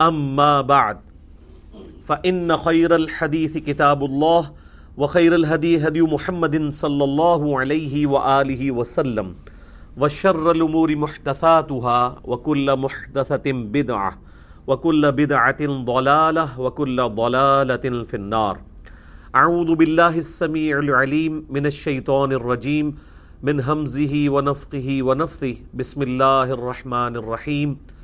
[0.00, 0.98] اما بعد
[2.04, 4.52] فان خير الحديث كتاب الله،
[4.96, 9.34] وخير الهدي هدي محمد صلى الله عليه واله وسلم،
[9.96, 14.18] وشر الامور محدثاتها، وكل محدثه بدعه
[14.66, 18.58] وكل بدعه ضلاله وكل ضلاله في النار.
[19.34, 22.94] اعوذ بالله السميع العليم من الشيطان الرجيم،
[23.42, 25.56] من همزه ونفقه ونفثه.
[25.74, 27.95] بسم الله الرحمن الرحيم.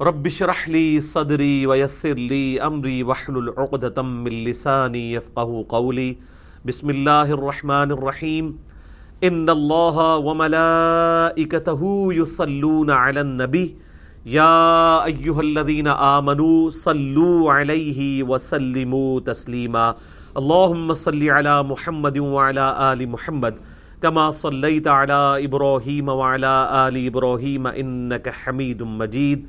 [0.00, 6.16] رب اشرح لي صدري ويسر لي امري واحلل عقدة من لساني يفقهوا قولي.
[6.64, 8.58] بسم الله الرحمن الرحيم.
[9.24, 13.76] ان الله وملائكته يصلون على النبي.
[14.26, 19.94] يا ايها الذين امنوا صلوا عليه وسلموا تسليما.
[20.36, 23.54] اللهم صل على محمد وعلى ال محمد.
[24.02, 26.54] كما صليت على ابراهيم وعلى
[26.86, 29.48] ال ابراهيم انك حميد مجيد.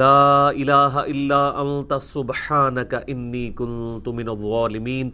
[0.00, 5.10] لا الہ الا انت سبحانک انی کنت من الظالمین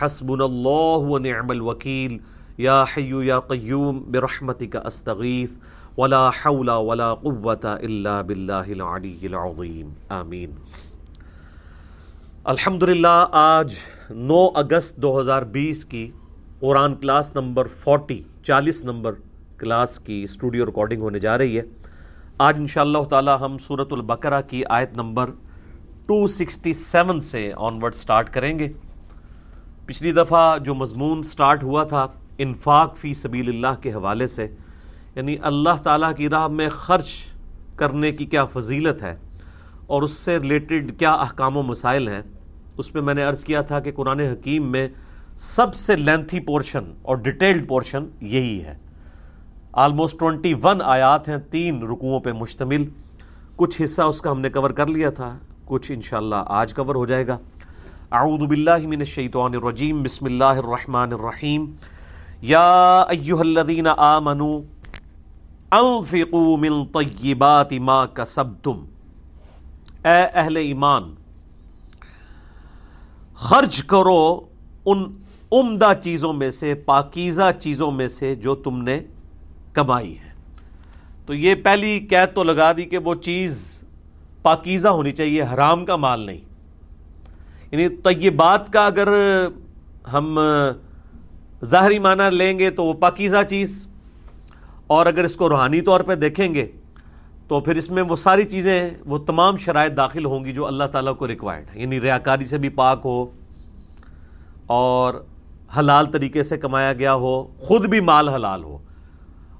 [0.00, 2.16] حسبنا اللہ ونعم الوکیل
[2.64, 5.56] یا حی یا قیوم برحمتک استغیث
[5.98, 9.90] ولا حول ولا قوة الا باللہ العلی العظیم
[10.20, 10.54] آمین
[12.54, 13.74] الحمدللہ، آج
[14.10, 16.10] نو اگست دو ہزار بیس کی
[16.60, 19.12] قرآن کلاس نمبر فورٹی، چالیس نمبر
[19.58, 21.62] کلاس کی اسٹوڈیو ریکارڈنگ ہونے جا رہی ہے۔
[22.38, 25.30] آج ان شاء اللہ تعالی ہم صورت البقرہ کی آیت نمبر
[26.10, 28.68] 267 سے آن ورڈ سٹارٹ کریں گے۔
[29.86, 32.06] پچھلی دفعہ جو مضمون سٹارٹ ہوا تھا
[32.38, 34.46] انفاق فی سبیل اللہ کے حوالے سے
[35.14, 37.12] یعنی اللہ تعالیٰ کی راہ میں خرچ
[37.76, 39.16] کرنے کی کیا فضیلت ہے
[39.86, 42.22] اور اس سے ریلیٹڈ کیا احکام و مسائل ہیں،
[42.78, 44.88] اس میں میں نے عرض کیا تھا کہ قرآن حکیم میں
[45.36, 48.78] سب سے لینتھی پورشن اور ڈیٹیلڈ پورشن یہی ہے۔
[49.72, 52.84] آلموسٹ ٹونٹی ون آیات ہیں، تین رکوعوں پہ مشتمل۔
[53.56, 57.06] کچھ حصہ اس کا ہم نے کور کر لیا تھا، کچھ انشاءاللہ آج کور ہو
[57.06, 57.38] جائے گا۔
[58.12, 61.64] اعوذ باللہ من الشیطان الرجیم، بسم اللہ الرحمن الرحیم۔
[62.42, 64.60] یا ایوہ الذین آمنوا
[65.80, 68.84] انفقوا من طیبات ما کسبتم۔
[70.04, 71.14] اے اہل ایمان،
[73.34, 74.40] خرچ کرو
[74.86, 75.04] ان
[75.52, 79.00] عمدہ چیزوں میں سے، پاکیزہ چیزوں میں سے جو تم نے
[79.72, 80.30] کمائی ہے۔
[81.26, 83.60] تو یہ پہلی قید تو لگا دی کہ وہ چیز
[84.42, 86.40] پاکیزہ ہونی چاہیے، حرام کا مال نہیں۔
[87.70, 89.08] یعنی طیبات کا اگر
[90.12, 90.38] ہم
[91.64, 93.86] ظاہری معنی لیں گے تو وہ پاکیزہ چیز،
[94.86, 96.66] اور اگر اس کو روحانی طور پہ دیکھیں گے
[97.48, 100.84] تو پھر اس میں وہ ساری چیزیں، وہ تمام شرائط داخل ہوں گی جو اللہ
[100.92, 103.24] تعالیٰ کو ریکوائرڈ ہے یعنی ریاکاری سے بھی پاک ہو،
[104.66, 105.14] اور
[105.78, 108.78] حلال طریقے سے کمایا گیا ہو، خود بھی مال حلال ہو۔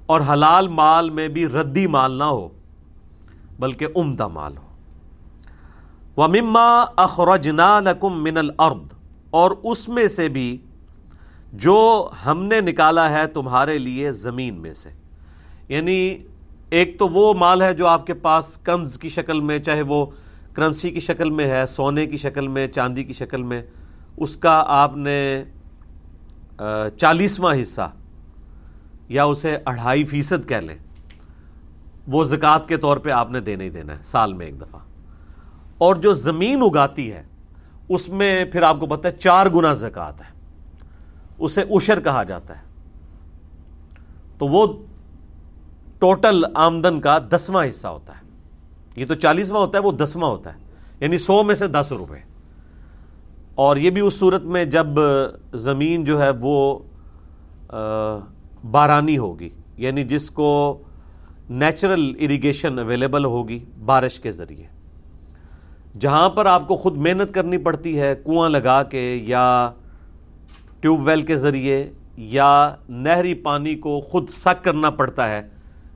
[0.05, 2.49] اور حلال مال میں بھی ردی مال نہ ہو،
[3.59, 4.67] بلکہ عمدہ مال ہو۔
[6.15, 8.93] وہ مما اخرجنا لکم من الارض
[9.29, 10.57] اور اس میں سے بھی
[11.53, 14.89] جو ہم نے نکالا ہے تمہارے لیے زمین میں سے۔
[15.69, 16.17] یعنی
[16.69, 20.05] ایک تو وہ مال ہے جو آپ کے پاس کنز کی شکل میں، چاہے وہ
[20.53, 23.61] کرنسی کی شکل میں ہے، سونے کی شکل میں، چاندی کی شکل میں،
[24.17, 25.43] اس کا آپ نے
[26.97, 27.91] چالیسواں حصہ
[29.13, 30.77] یا اسے اڑھائی فیصد کہہ لیں
[32.07, 34.79] وہ زکوٰۃ کے طور پہ آپ نے دینا ہی دینا ہے، سال میں ایک دفعہ۔
[35.77, 37.23] اور جو زمین اگاتی ہے،
[37.89, 40.33] اس میں پھر آپ کو پتہ ہے، چار گنا زکوٰۃ ہے۔
[41.39, 42.61] اسے اشر کہا جاتا ہے۔
[44.37, 44.83] تو وہ
[45.99, 48.21] ٹوٹل آمدن کا دسواں حصہ ہوتا ہے۔
[48.95, 50.59] یہ تو چالیسواں ہوتا ہے، وہ دسواں ہوتا ہے۔
[50.99, 52.17] یعنی سو میں سے دس روپے۔
[53.55, 54.87] اور یہ بھی اس صورت میں جب
[55.53, 56.79] زمین جو ہے وہ
[58.71, 60.81] بارانی ہوگی یعنی جس کو
[61.49, 64.67] نیچرل اریگیشن اویلیبل ہوگی بارش کے ذریعے۔
[65.99, 69.71] جہاں پر آپ کو خود محنت کرنی پڑتی ہے، کنواں لگا کے یا
[70.79, 75.41] ٹیوب ویل کے ذریعے یا نہری پانی کو خود سک کرنا پڑتا ہے،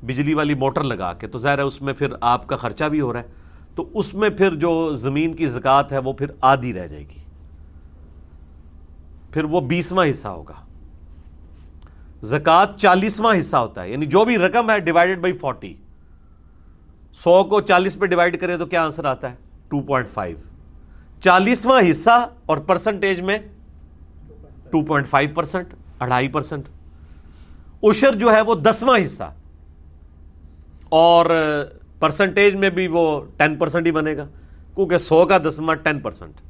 [0.02, 3.02] بجلی والی موٹر لگا کے، تو ظاہر ہے اس میں پھر آپ کا خرچہ بھی
[3.02, 3.28] ہو رہا ہے۔
[3.76, 7.20] تو اس میں پھر جو زمین کی زکوٰۃ ہے، وہ پھر آدھی رہ جائے گی۔
[9.32, 10.67] پھر وہ بیسواں حصہ ہوگا۔
[12.22, 15.74] زکوٰۃ چالیسواں حصہ ہوتا ہے یعنی جو بھی رقم ہے ڈیوائڈیڈ بائی فورٹی
[17.20, 19.36] سو کو چالیس پہ ڈیوائڈ کرے تو کیا آنسر آتا ہے؟
[19.70, 20.38] ٹو پوائنٹ فائیو
[21.24, 23.38] چالیسواں حصہ اور پرسنٹیج میں
[24.72, 26.68] ٹو پوائنٹ فائیو پرسنٹ اڑھائی پرسنٹ
[27.84, 29.32] اشر جو ہے وہ دسواں حصہ۔
[30.90, 31.26] اور
[32.00, 34.26] پرسنٹیج میں بھی وہ ٹین پرسنٹ ہی بنے گا،
[34.76, 36.42] کیونکہ سو کا دسواں ٹین پرسنٹ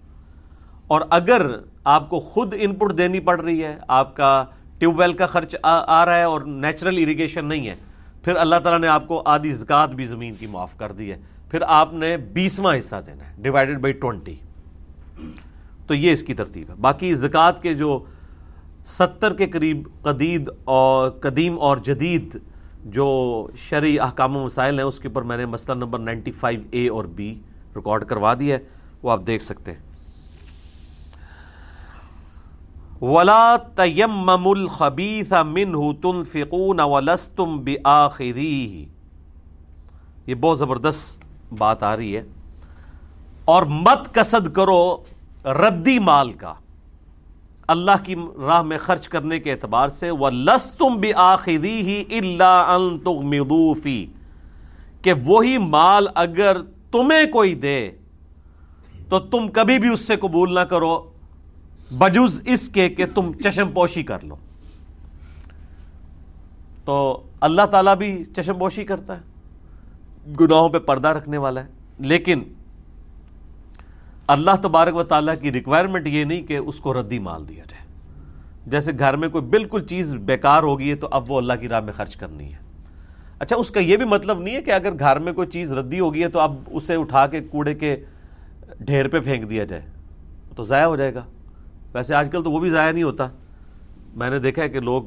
[0.88, 1.46] اور اگر
[1.84, 4.44] آپ کو خود ان پٹ دینی پڑ رہی ہے، آپ کا
[4.78, 7.76] ٹیوب ویل کا خرچ آ رہا ہے اور نیچرل اریگیشن نہیں ہے۔
[8.24, 11.18] پھر اللہ تعالیٰ نے آپ کو آدھی زکات بھی زمین کی معاف کر دی ہے۔
[11.52, 14.36] پھر آپ نے بیسواں حصہ دینا ہے ڈیوائڈیڈ بائی ٹوینٹی
[15.88, 18.04] تو یہ اس کی ترتیب ہے۔ باقی زکوٰۃ کے جو
[18.86, 22.38] ستر کے قریب قدید اور قدیم اور جدید
[22.86, 23.08] جو
[23.58, 26.90] شرعی احکام و مسائل ہیں، اس کے اوپر میں نے مسئلہ نمبر نائنٹی فائیو اے
[26.90, 27.42] اور بی
[27.76, 28.64] ریکارڈ کروا دیا ہے۔
[29.04, 29.87] وہ آپ دیکھ سکتے ہیں۔
[33.02, 38.86] ولا تیم الخبیث منہ تنفقون ولستم بآخذیہ۔
[40.28, 41.24] یہ بہت زبردست
[41.58, 42.24] بات آ رہی ہے۔
[43.46, 44.98] اور مت کسد کرو
[45.46, 46.54] ردی مال کا۔
[47.68, 48.16] اللہ کی
[48.48, 52.84] راہ میں خرچ کرنے کے اعتبار سے وہ لس تم بھی آخری ہی اللہ
[55.02, 56.58] کہ وہی مال اگر
[56.92, 57.92] تمہیں کوئی دے
[59.10, 61.10] تو تم کبھی بھی اس سے قبول نہ کرو۔
[61.92, 64.36] بجز اس کے کہ تم چشم پوشی کر لو۔
[66.86, 69.22] تو اللہ تعالیٰ بھی چشم پوشی کرتا ہے۔
[70.40, 71.68] گناہوں پہ پردہ رکھنے والا ہے۔
[72.00, 72.44] لیکن
[74.28, 77.86] اللہ تبارک و تعالیٰ کی ریکوائرمنٹ یہ نہیں کہ اس کو ردی مال دیا جائے۔
[78.68, 81.80] جیسے گھر میں کوئی بالکل چیز بیکار ہوگی ہے تو اب وہ اللہ کی راہ
[81.80, 82.58] میں خرچ کرنی ہے۔
[83.40, 86.00] اچھا اس کا یہ بھی مطلب نہیں ہے کہ اگر گھر میں کوئی چیز ردی
[86.00, 88.04] ہوگی ہے تو اب اسے اٹھا کے کوڑے کے
[88.80, 89.82] ڈھیر پہ پھینک دیا جائے۔
[90.56, 91.22] تو ضائع ہو جائے گا۔
[91.98, 93.28] ویسے آج کل تو وہ بھی ضائع نہیں ہوتا۔
[94.16, 95.04] میں نے دیکھا ہے کہ لوگ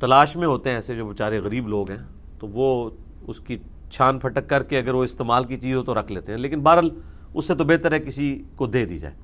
[0.00, 1.98] تلاش میں ہوتے ہیں ایسے جو بیچارے غریب لوگ ہیں،
[2.38, 2.90] تو وہ
[3.26, 3.58] اس کی
[3.90, 6.60] چھان پھٹک کر کے اگر وہ استعمال کی چیز ہو تو رکھ لیتے ہیں۔ لیکن
[6.60, 6.90] بہرحال
[7.34, 9.14] اس سے تو بہتر ہے کسی کو دے دی جائے۔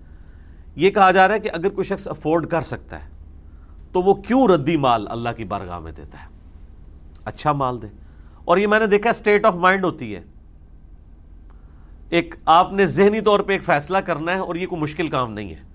[0.77, 3.09] یہ کہا جا رہا ہے کہ اگر کوئی شخص افورڈ کر سکتا ہے،
[3.93, 6.29] تو وہ کیوں ردی مال اللہ کی بارگاہ میں دیتا ہے؟
[7.25, 7.87] اچھا مال دے۔
[8.45, 10.23] اور یہ میں نے دیکھا اسٹیٹ آف مائنڈ ہوتی ہے۔
[12.11, 15.33] ایک آپ نے ذہنی طور پہ ایک فیصلہ کرنا ہے اور یہ کوئی مشکل کام
[15.33, 15.68] نہیں ہے۔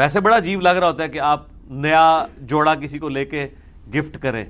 [0.00, 3.48] ویسے بڑا عجیب لگ رہا ہوتا ہے کہ آپ نیا جوڑا کسی کو لے کے
[3.94, 4.44] گفٹ کریں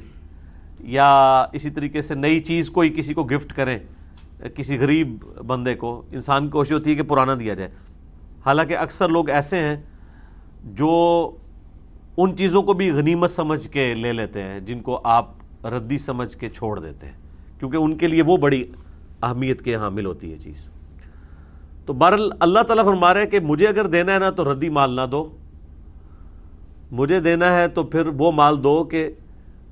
[0.81, 3.79] یا اسی طریقے سے نئی چیز کوئی کسی کو گفٹ کریں،
[4.55, 7.71] کسی غریب بندے کو، انسان کی کوشش ہوتی ہے کہ پرانا دیا جائے۔
[8.47, 9.77] حالانکہ اکثر لوگ ایسے ہیں
[10.65, 11.31] جو
[12.17, 15.31] ان چیزوں کو بھی غنیمت سمجھ کے لے لیتے ہیں، جن کو آپ
[15.65, 17.15] ردی سمجھ کے چھوڑ دیتے ہیں۔
[17.59, 18.65] کیونکہ ان کے لیے وہ بڑی
[19.23, 20.69] اہمیت کے حامل ہوتی ہے چیز۔
[21.87, 24.69] تو بہرحال اللہ تعالیٰ فرما رہے ہیں کہ مجھے اگر دینا ہے نا تو ردی
[24.69, 25.37] مال نہ دو۔
[26.91, 29.11] مجھے دینا ہے تو پھر وہ مال دو کہ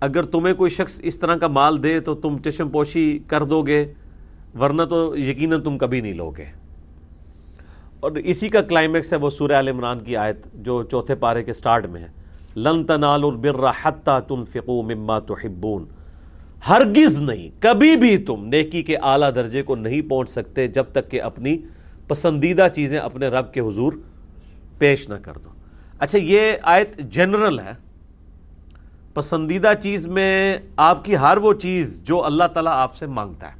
[0.01, 3.63] اگر تمہیں کوئی شخص اس طرح کا مال دے تو تم چشم پوشی کر دو
[3.63, 3.93] گے،
[4.61, 6.45] ورنہ تو یقیناً تم کبھی نہیں لوگے۔
[8.01, 11.53] اور اسی کا کلائمیکس ہے وہ سورہ عال عمران کی آیت جو چوتھے پارے کے
[11.53, 12.09] سٹارٹ میں ہے۔
[12.57, 15.85] لن تنالوا البر حتى تنفقوا مما تحبون۔
[16.69, 21.11] ہرگز نہیں، کبھی بھی تم نیکی کے اعلیٰ درجے کو نہیں پہنچ سکتے جب تک
[21.11, 21.57] کہ اپنی
[22.09, 23.93] پسندیدہ چیزیں اپنے رب کے حضور
[24.79, 25.58] پیش نہ کر دو۔
[25.99, 27.73] اچھا یہ آیت جنرل ہے۔
[29.15, 33.59] پسندیدہ چیز میں آپ کی ہر وہ چیز جو اللہ تعالیٰ آپ سے مانگتا ہے۔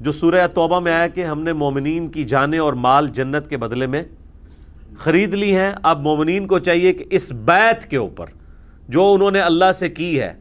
[0.00, 3.56] جو سورہ توبہ میں آیا کہ ہم نے مومنین کی جانیں اور مال جنت کے
[3.56, 4.02] بدلے میں
[4.98, 8.26] خرید لی ہیں، اب مومنین کو چاہیے کہ اس بیت کے اوپر
[8.88, 10.34] جو انہوں نے اللہ سے کی ہے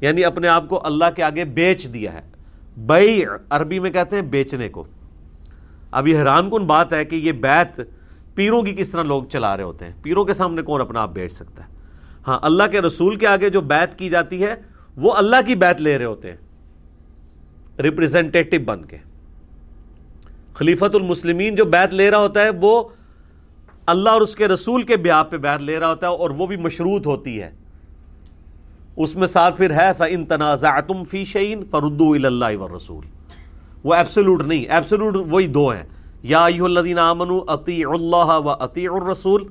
[0.00, 2.20] یعنی اپنے آپ کو اللہ کے آگے بیچ دیا ہے۔
[2.86, 4.84] بئی عربی میں کہتے ہیں بیچنے کو۔
[5.90, 7.80] اب یہ حیران کن بات ہے کہ یہ بیت
[8.38, 11.10] پیروں کی کس طرح لوگ چلا رہے ہوتے ہیں؟ پیروں کے سامنے کون اپنا آپ
[11.12, 11.68] بیچ سکتا ہے؟
[12.28, 14.54] ہاں اللہ کے رسول کے آگے جو بیت کی جاتی ہے،
[14.96, 16.36] وہ اللہ کی بیت لے رہے ہوتے ہیں
[17.78, 18.96] ریپرزینٹیٹو بن کے۔
[20.54, 22.88] خلیفت المسلمین جو بیت لے رہا ہوتا ہے، وہ
[23.86, 26.46] اللہ اور اس کے رسول کے بیاہ پہ بیعت لے رہا ہوتا ہے اور وہ
[26.46, 27.50] بھی مشروط ہوتی ہے۔
[28.96, 33.06] اس میں ساتھ پھر ہے، فَإِن تَنَازَعْتُمْ فِي شَيْءٍ فَرُدُّوا إِلَى اللَّهِ وَالرَّسُولِ۔
[33.84, 35.82] وہ ایبسولوٹ نہیں ایبسولوٹ وہی دو ہیں۔
[36.22, 39.44] یا ایہو الذین آمنوا اطیعوا اللہ و اطیعوا الرسول.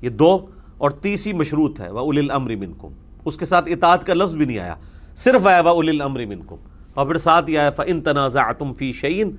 [0.00, 0.46] یہ دو
[0.78, 2.90] اور تیسری مشروط ہے وَأُولِي الْأَمْرِ مِنْكُمْ.
[3.24, 4.74] اس کے ساتھ اطاعت کا لفظ بھی نہیں آیا،
[5.16, 6.56] صرف آیا وَأُولِي الْأَمْرِ مِنْكُمْ.
[6.94, 9.30] اور پھر ساتھ یہ آیا، فَإِن تَنَازَعْتُمْ فِي شَيْءٍ.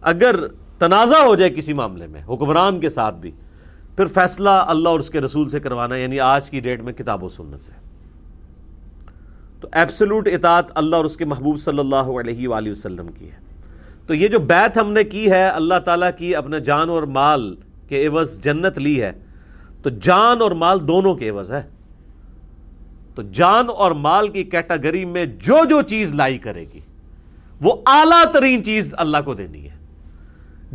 [0.00, 0.46] اگر
[0.78, 3.30] تنازع ہو جائے کسی معاملے میں، حکمران کے ساتھ بھی،
[3.96, 7.24] پھر فیصلہ اللہ اور اس کے رسول سے کروانا یعنی آج کی ڈیٹ میں کتاب
[7.24, 7.72] و سنت سے.
[9.60, 13.51] تو ایبسلوٹ اطاعت اللہ اور اس کے محبوب صلی اللہ علیہ وآلہ وسلم کی ہے۔
[14.12, 17.56] تو یہ جو بیت ہم نے کی ہے، اللہ تعالیٰ کی اپنے جان اور مال
[17.88, 19.12] کے عوض جنت لی ہے۔
[19.82, 21.62] تو جان اور مال دونوں کے عوض ہے۔
[23.14, 26.80] تو جان اور مال کی کیٹاگری میں جو جو چیز لائی کرے گی،
[27.60, 29.76] وہ اعلیٰ ترین چیز اللہ کو دینی ہے۔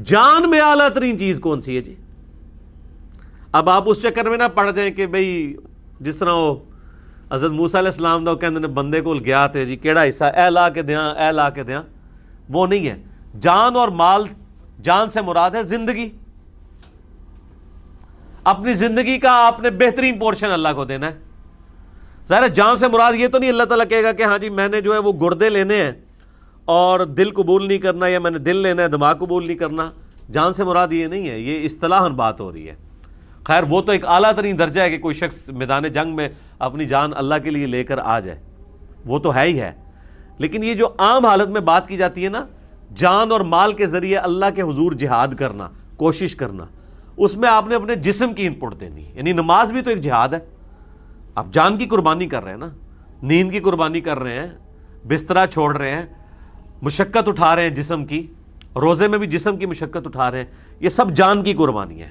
[0.06, 1.96] جان میں اعلیٰ ترین چیز کون سی ہے جی؟
[3.52, 5.56] اب آپ اس چکر میں نہ پڑ جائیں کہ بھئی،
[6.02, 6.56] جس طرح وہ
[7.32, 10.70] حضرت موسیٰ علیہ السلام دا کہ بندے کو گیا تھے جی کیڑا حصہ، اے لا
[10.70, 11.84] کے دیاں، اے لا کے دیاں،
[12.50, 14.28] وہ نہیں ہے۔ جان اور مال
[14.84, 16.10] جان سے مراد ہے زندگی۔
[18.44, 21.18] اپنی زندگی کا آپ نے بہترین پورشن اللہ کو دینا ہے۔
[22.30, 24.68] ظاہر جان سے مراد یہ تو نہیں اللہ تعالیٰ کہے گا کہ ہاں جی میں
[24.68, 25.92] نے جو ہے وہ گردے لینے ہیں
[26.66, 29.92] اور دل قبول نہیں کرنا یا میں نے دل لینا ہے دماغ قبول نہیں کرنا۔
[30.32, 32.76] جان سے مراد یہ نہیں ہے، یہ اصطلاح بات ہو رہی ہے۔
[33.44, 36.30] خیر، وہ تو ایک اعلیٰ ترین درجہ ہے کہ کوئی شخص میدان جنگ میں
[36.60, 38.44] اپنی جان اللہ کے لیے لے کر آ جائے۔
[39.06, 39.72] وہ تو ہے ہی ہے۔
[40.38, 42.46] لیکن یہ جو عام حالت میں بات کی جاتی ہے نا
[42.96, 46.66] جان اور مال کے ذریعے اللہ کے حضور جہاد کرنا، کوشش کرنا،
[47.18, 50.30] اس میں آپ نے اپنے جسم کی انپٹ دینی یعنی نماز بھی تو ایک جہاد
[50.30, 50.40] ہے۔
[51.36, 52.70] آپ جان کی قربانی کر رہے ہیں نا،
[53.24, 54.48] نیند کی قربانی کر رہے ہیں
[55.08, 56.06] بسترا چھوڑ رہے ہیں،
[56.82, 58.28] مشقت اٹھا رہے ہیں جسم کی،
[58.76, 60.46] روزے میں بھی جسم کی مشقت اٹھا رہے ہیں۔
[60.80, 62.10] یہ سب جان کی قربانی ہے۔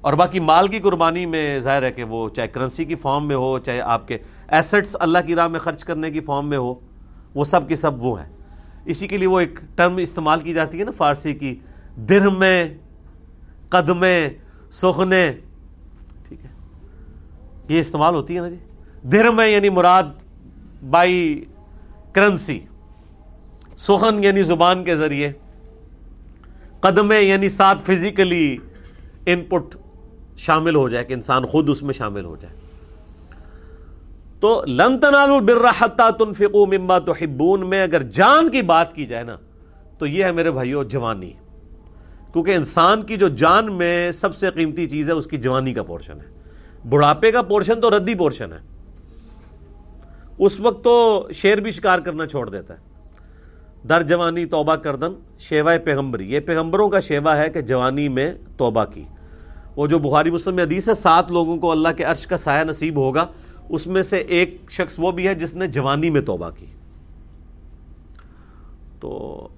[0.00, 3.36] اور باقی مال کی قربانی میں ظاہر ہے کہ وہ چاہے کرنسی کی فارم میں
[3.36, 4.18] ہو، چاہے آپ کے
[4.48, 6.74] ایسٹس اللہ کی راہ میں خرچ کرنے کی فارم میں ہو،
[7.34, 8.41] وہ سب کی سب وہ ہے۔
[8.84, 11.60] اسی کے لیے وہ ایک ٹرم استعمال کی جاتی ہے نا فارسی کی۔
[12.38, 12.74] میں
[13.68, 14.28] قدمے
[14.70, 15.32] سخنے
[16.28, 16.50] ٹھیک ہے۔
[17.68, 18.56] یہ استعمال ہوتی ہے نا جی۔
[19.30, 20.02] میں یعنی مراد
[20.90, 21.44] بائی
[22.12, 22.60] کرنسی۔
[23.76, 25.32] سخن یعنی زبان کے ذریعے۔
[26.80, 28.56] قدمے یعنی ساتھ فزیکلی
[29.26, 29.76] ان پٹ
[30.36, 32.61] شامل ہو جائے، کہ انسان خود اس میں شامل ہو جائے۔
[34.42, 39.24] تو لن تنالوا البر حتى تنفقوا مما تحبون، میں اگر جان کی بات کی جائے
[39.24, 39.36] نا،
[39.98, 41.30] تو یہ ہے میرے بھائیو جوانی۔
[42.32, 45.82] کیونکہ انسان کی جو جان میں سب سے قیمتی چیز ہے، اس کی جوانی کا
[45.82, 46.26] پورشن ہے۔
[46.88, 48.58] بڑھاپے کا پورشن تو ردی پورشن ہے۔
[50.38, 52.78] اس وقت تو شیر بھی شکار کرنا چھوڑ دیتا ہے۔
[53.88, 58.84] در جوانی توبہ کردن، شیوہ پیغمبری۔ یہ پیغمبروں کا شیوا ہے کہ جوانی میں توبہ
[58.94, 59.04] کی۔
[59.76, 62.96] وہ جو بخاری مسلم حدیث ہے، سات لوگوں کو اللہ کے عرش کا سایہ نصیب
[62.96, 63.26] ہوگا۔
[63.68, 66.66] اس میں سے ایک شخص وہ بھی ہے جس نے جوانی میں توبہ کی۔
[69.00, 69.48] تو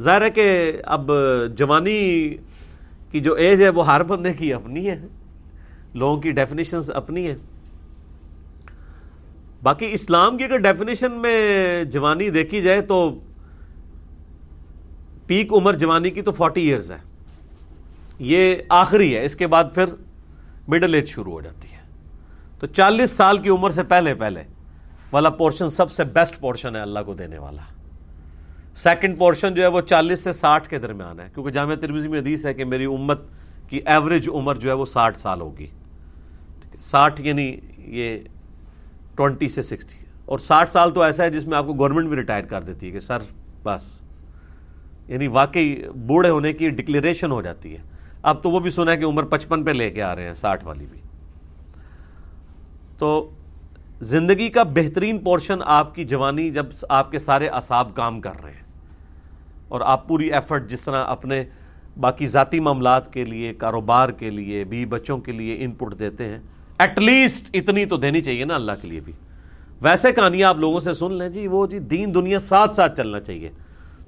[0.00, 1.10] ظاہر ہے کہ اب
[1.56, 2.34] جوانی
[3.10, 5.06] کی جو ایج ہے وہ ہر بندے کی اپنی ہے۔
[5.94, 7.36] لوگوں کی ڈیفینیشنز اپنی ہیں۔
[9.62, 13.18] باقی اسلام کی اگر ڈیفینیشن میں جوانی دیکھی جائے تو
[15.26, 16.98] پیک عمر جوانی کی تو فورٹی ایئرز ہے۔
[18.18, 19.84] یہ آخری ہے۔ اس کے بعد پھر
[20.68, 21.75] مڈل ایج شروع ہو جاتی ہے۔
[22.58, 24.42] تو چالیس سال کی عمر سے پہلے پہلے
[25.12, 27.62] والا پورشن سب سے بیسٹ پورشن ہے اللہ کو دینے والا۔
[28.76, 32.20] سیکنڈ پورشن جو ہے وہ چالیس سے ساٹھ کے درمیان ہے، کیونکہ جامعہ ترمیزی میں
[32.20, 33.20] حدیث ہے کہ میری امت
[33.68, 35.66] کی ایوریج عمر جو ہے وہ ساٹھ سال ہوگی۔
[36.80, 38.18] ساٹھ یعنی یہ
[39.14, 42.16] ٹوینٹی سے سکسٹی۔ اور ساٹھ سال تو ایسا ہے جس میں آپ کو گورنمنٹ بھی
[42.16, 43.18] ریٹائر کر دیتی ہے کہ سر،
[43.62, 44.02] بس۔
[45.08, 47.82] یعنی واقعی بوڑھے ہونے کی ڈکلیریشن ہو جاتی ہے۔
[48.22, 50.34] اب تو وہ بھی سنا ہے کہ عمر پچپن پہ لے کے آ رہے ہیں،
[50.34, 51.00] ساٹھ والی بھی۔
[52.98, 53.30] تو
[54.00, 58.50] زندگی کا بہترین پورشن آپ کی جوانی جب آپ کے سارے اصاب کام کر رہے
[58.50, 58.64] ہیں
[59.68, 61.44] اور آپ پوری ایفرٹ جس طرح اپنے
[62.00, 66.24] باقی ذاتی معاملات کے لیے، کاروبار کے لیے بھی بچوں کے لیے ان پٹ دیتے
[66.24, 66.38] ہیں
[66.78, 69.12] ایٹ لیسٹ اتنی تو دینی چاہیے نا اللہ کے لیے بھی۔
[69.82, 73.20] ویسے کہانیاں آپ لوگوں سے سن لیں جی وہ جی دین دنیا ساتھ ساتھ چلنا
[73.20, 73.50] چاہیے۔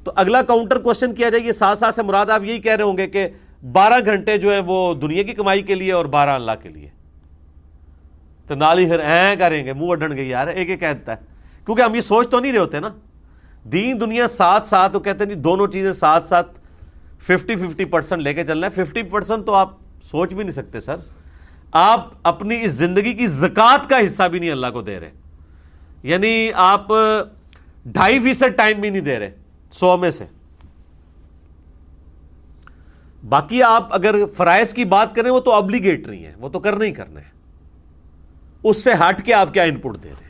[0.05, 2.85] تو اگلا کاؤنٹر کوشچن کیا جائے؟ یہ ساتھ ساتھ سے مراد آپ یہی کہہ رہے
[2.85, 3.29] ہوں گے کہ
[3.73, 6.89] بارہ گھنٹے جو ہے وہ دنیا کی کمائی کے لیے اور بارہ اللہ کے لیے۔
[8.49, 11.17] تو نالی پھر این کریں گے، منہ اڈن گئی یار، ایک ایک کہتا ہے۔
[11.65, 12.89] کیونکہ ہم یہ سوچ تو نہیں رہے ہوتے نا۔
[13.65, 16.61] دین دنیا ساتھ ساتھ، وہ کہتے ہیں دونوں چیزیں ساتھ ساتھ
[17.23, 19.71] ففٹی ففٹی پرسنٹ لے کے چلنا ہے۔ ففٹی پرسنٹ تو آپ
[20.03, 20.97] سوچ بھی نہیں سکتے، سر۔
[21.73, 25.11] آپ اپنی اس زندگی کی زکات کا حصہ بھی نہیں اللہ کو دے رہے۔
[26.03, 26.87] یعنی آپ
[27.87, 29.31] ڈھائی فیصد ٹائم بھی نہیں دے رہے،
[29.73, 30.25] سو میں سے۔
[33.29, 36.93] باقی آپ اگر فرائض کی بات کریں، وہ تو ابلیگیٹری ہیں، وہ تو کرنا ہی
[36.93, 37.38] کرنا ہے
[38.63, 40.29] اس سے ہٹ کے آپ کیا ان پٹ دے رہے ہیں؟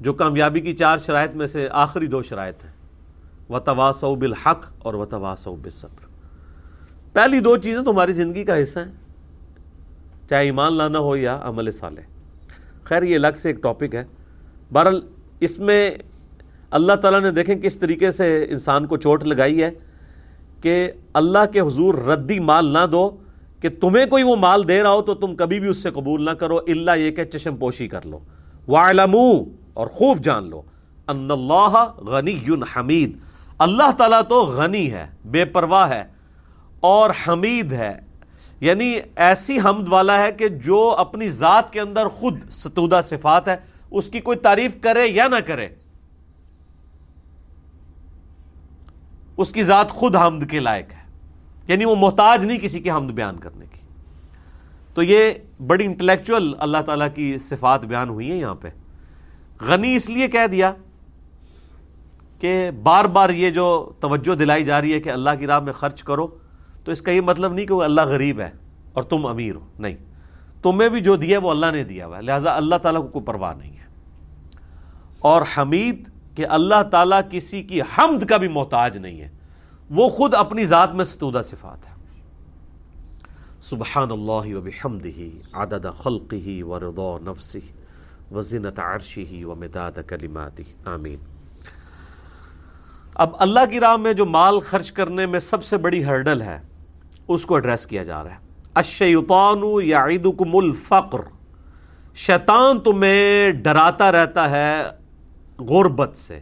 [0.00, 2.72] جو کامیابی کی چار شرائط میں سے آخری دو شرائط ہیں۔
[3.50, 6.06] و تواسو بالحق اور و تواسو بالصبر۔
[7.12, 8.92] پہلی دو چیزیں تو ہماری زندگی کا حصہ ہیں۔
[10.28, 12.00] چاہے ایمان لانا ہو یا عمل صالح۔
[12.84, 14.04] خیر، یہ الگ سے ایک ٹاپک ہے۔
[14.72, 15.00] بہرحال،
[15.40, 15.90] اس میں
[16.70, 19.70] اللہ تعالیٰ نے دیکھیں کس طریقے سے انسان کو چوٹ لگائی ہے
[20.62, 23.16] کہ اللہ کے حضور ردی مال نہ دو
[23.60, 26.24] کہ تمہیں کوئی وہ مال دے رہا ہو تو تم کبھی بھی اس سے قبول
[26.24, 28.18] نہ کرو اللہ یہ کہ چشم پوشی کر لو۔
[28.68, 30.62] وَعْلَمُوا اور خوب جان لو۔
[31.08, 32.44] ان اللہ غنی
[32.76, 33.16] حمید
[33.58, 36.04] اللہ تعالیٰ تو غنی ہے، بے پرواہ ہے
[36.80, 38.00] اور حمید ہے۔
[38.60, 43.56] یعنی ایسی حمد والا ہے کہ جو اپنی ذات کے اندر خود ستودہ صفات ہے،
[43.90, 45.68] اس کی کوئی تعریف کرے یا نہ کرے۔
[49.36, 50.99] اس کی ذات خود حمد کے لائق ہے۔
[51.70, 53.80] یعنی وہ محتاج نہیں کسی کی حمد بیان کرنے کی۔
[54.94, 55.30] تو یہ
[55.66, 58.68] بڑی انٹلیکچوئل اللہ تعالیٰ کی صفات بیان ہوئی ہیں یہاں پہ۔
[59.60, 60.72] غنی اس لیے کہہ دیا
[62.40, 65.72] کہ بار بار یہ جو توجہ دلائی جا رہی ہے کہ اللہ کی راہ میں
[65.72, 66.26] خرچ کرو،
[66.84, 68.50] تو اس کا یہ مطلب نہیں کہ وہ اللہ غریب ہے
[68.92, 69.96] اور تم امیر ہو، نہیں۔
[70.62, 73.24] تمہیں بھی جو دیا وہ اللہ نے دیا ہوا ہے، لہٰذا اللہ تعالیٰ کو کوئی
[73.24, 73.86] پرواہ نہیں ہے۔
[75.18, 79.39] اور حمید کہ اللہ تعالیٰ کسی کی حمد کا بھی محتاج نہیں ہے۔
[79.90, 81.92] وہ خود اپنی ذات میں ستودہ صفات ہے
[83.60, 87.58] سبحان اللہ و بحمدہ، عدد خلقہ و رضا نفسہ
[88.34, 91.18] و زنت عرشہ و مداد کلماتہ۔ آمین۔
[93.14, 96.58] اب اللہ کی راہ میں جو مال خرچ کرنے میں سب سے بڑی ہرڈل ہے،
[97.28, 98.36] اس کو ایڈریس کیا جا رہا ہے۔
[98.74, 101.20] الشیطان یعیدکم الفقر۔
[102.14, 104.82] شیطان تمہیں ڈراتا رہتا ہے
[105.58, 106.40] غربت سے،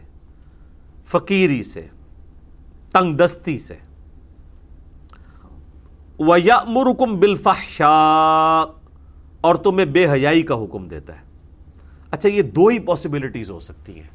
[1.05, 1.87] فقیری سے۔
[2.93, 3.75] تنگ دستی سے.
[6.19, 8.71] وَيَأْمُرُكُمْ بِالْفَحْشَاء
[9.41, 11.21] اور تمہیں بے حیائی کا حکم دیتا ہے.
[12.11, 14.07] اچھا یہ دو ہی پاسبلٹیز ہو سکتی ہیں.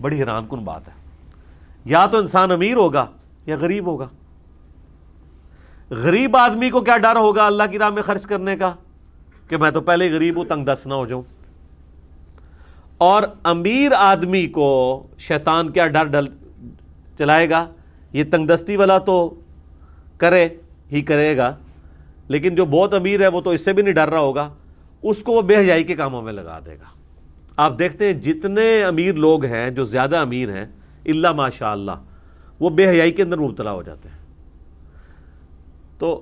[0.00, 0.92] بڑی حیران کن بات ہے.
[1.84, 3.06] یا تو انسان امیر ہوگا
[3.46, 4.08] یا غریب ہوگا.
[5.90, 8.74] غریب آدمی کو کیا ڈر ہوگا اللہ کی راہ میں خرچ کرنے کا؟
[9.48, 11.22] کہ میں تو پہلے غریب ہوں، تنگ دست نہ ہو جاؤں.
[12.98, 16.26] اور امیر آدمی کو شیطان کیا ڈر ڈل
[17.18, 17.66] چلائے گا؟
[18.16, 19.18] یہ تنگ دستی والا تو
[20.18, 20.48] کرے
[20.92, 21.54] ہی کرے گا،
[22.28, 24.48] لیکن جو بہت امیر ہے وہ تو اس سے بھی نہیں ڈر رہا ہوگا،
[25.02, 26.94] اس کو وہ بے حیائی کے کاموں میں لگا دے گا۔
[27.56, 30.64] آپ دیکھتے ہیں جتنے امیر لوگ ہیں، جو زیادہ امیر ہیں
[31.06, 34.18] اللہ ماشاء اللہ وہ بے حیائی کے اندر مبتلا ہو جاتے ہیں۔
[35.98, 36.20] تو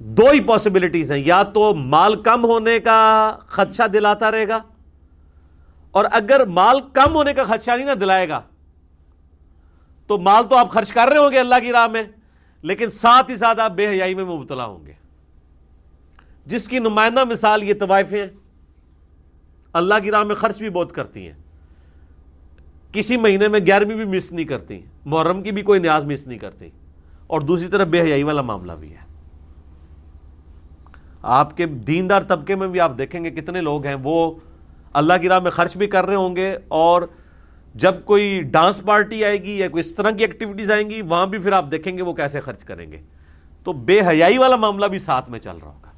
[0.00, 4.60] دو ہی پاسبلٹیز ہیں، یا تو مال کم ہونے کا خدشہ دلاتا رہے گا،
[5.94, 8.40] اور اگر مال کم ہونے کا خدشہ نہیں نہ دلائے گا
[10.10, 12.02] تو مال تو آپ خرچ کر رہے ہوں گے اللہ کی راہ میں،
[12.62, 14.92] لیکن ساتھ ہی ساتھ آپ بے حیائی میں مبتلا ہوں گے۔
[16.46, 18.30] جس کی نمائندہ مثال یہ طوائفیں ہیں
[19.72, 21.32] اللہ کی راہ میں خرچ بھی بہت کرتی ہیں۔
[22.92, 26.38] کسی مہینے میں گیارہویں بھی مس نہیں کرتی، محرم کی بھی کوئی نیاز مس نہیں
[26.38, 26.70] کرتی۔
[27.26, 29.14] اور دوسری طرف بے حیائی والا معاملہ بھی ہے۔
[31.22, 34.34] آپ کے دیندار طبقے میں بھی آپ دیکھیں گے کتنے لوگ ہیں، وہ
[34.92, 37.02] اللہ کی راہ میں خرچ بھی کر رہے ہوں گے اور
[37.74, 41.26] جب کوئی ڈانس پارٹی آئے گی یا کوئی اس طرح کی ایکٹیویٹیز آئیں گی، وہاں
[41.26, 42.98] بھی پھر آپ دیکھیں گے وہ کیسے خرچ کریں گے۔
[43.64, 45.90] تو بے حیائی والا معاملہ بھی ساتھ میں چل رہا ہوگا۔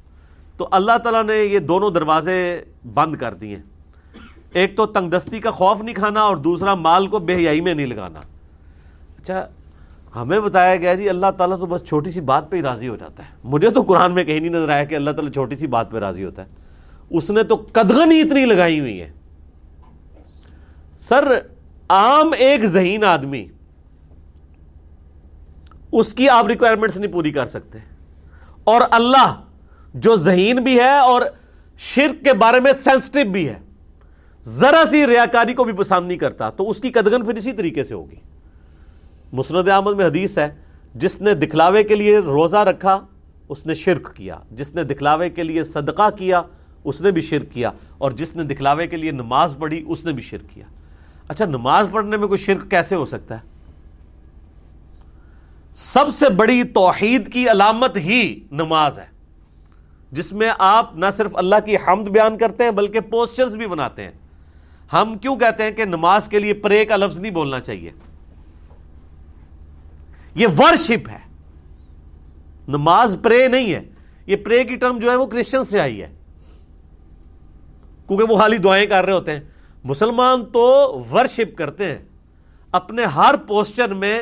[0.57, 2.61] تو اللہ تعالیٰ نے یہ دونوں دروازے
[2.93, 3.57] بند کر دیے۔
[4.53, 7.73] ایک تو تنگ دستی کا خوف نہیں کھانا اور دوسرا مال کو بے حیائی میں
[7.73, 8.19] نہیں لگانا۔
[9.19, 9.47] اچھا
[10.15, 12.95] ہمیں بتایا گیا جی اللہ تعالیٰ تو بس چھوٹی سی بات پہ ہی راضی ہو
[12.95, 15.67] جاتا ہے۔ مجھے تو قرآن میں کہیں نہیں نظر آیا کہ اللہ تعالیٰ چھوٹی سی
[15.67, 16.47] بات پہ راضی ہوتا ہے۔
[17.09, 19.11] اس نے تو قدغن ہی اتنی لگائی ہوئی ہے۔
[20.99, 21.39] سر
[21.93, 23.45] عام ایک ذہین آدمی
[25.91, 27.77] اس کی آپ ریکوائرمنٹس نہیں پوری کر سکتے۔
[28.63, 29.41] اور اللہ
[29.93, 31.21] جو ذہین بھی ہے اور
[31.77, 33.59] شرک کے بارے میں سینسٹیو بھی ہے،
[34.43, 37.83] ذرا سی ریاکاری کو بھی پسند نہیں کرتا، تو اس کی قدغن پھر اسی طریقے
[37.83, 38.15] سے ہوگی۔
[39.33, 40.55] مسند احمد میں حدیث ہے،
[40.95, 43.05] جس نے دکھلاوے کے لیے روزہ رکھا،
[43.49, 46.41] اس نے شرک کیا۔ جس نے دکھلاوے کے لیے صدقہ کیا،
[46.83, 50.11] اس نے بھی شرک کیا۔ اور جس نے دکھلاوے کے لیے نماز پڑھی، اس نے
[50.11, 50.65] بھی شرک کیا۔
[51.27, 53.53] اچھا نماز پڑھنے میں کوئی شرک کیسے ہو سکتا ہے؟
[55.75, 59.05] سب سے بڑی توحید کی علامت ہی نماز ہے،
[60.11, 64.03] جس میں آپ نہ صرف اللہ کی حمد بیان کرتے ہیں، بلکہ پوسچرز بھی بناتے
[64.03, 64.11] ہیں۔
[64.93, 67.91] ہم کیوں کہتے ہیں کہ نماز کے لیے پرے کا لفظ نہیں بولنا چاہیے؟
[70.35, 71.19] یہ ورشپ ہے۔
[72.67, 73.83] نماز پرے نہیں ہے،
[74.25, 76.15] یہ پرے کی ٹرم جو ہے وہ کرسچن سے آئی ہے۔
[78.07, 79.39] کیونکہ وہ خالی دعائیں کر رہے ہوتے ہیں۔
[79.83, 81.97] مسلمان تو ورشپ کرتے ہیں۔
[82.71, 84.21] اپنے ہر پوسچر میں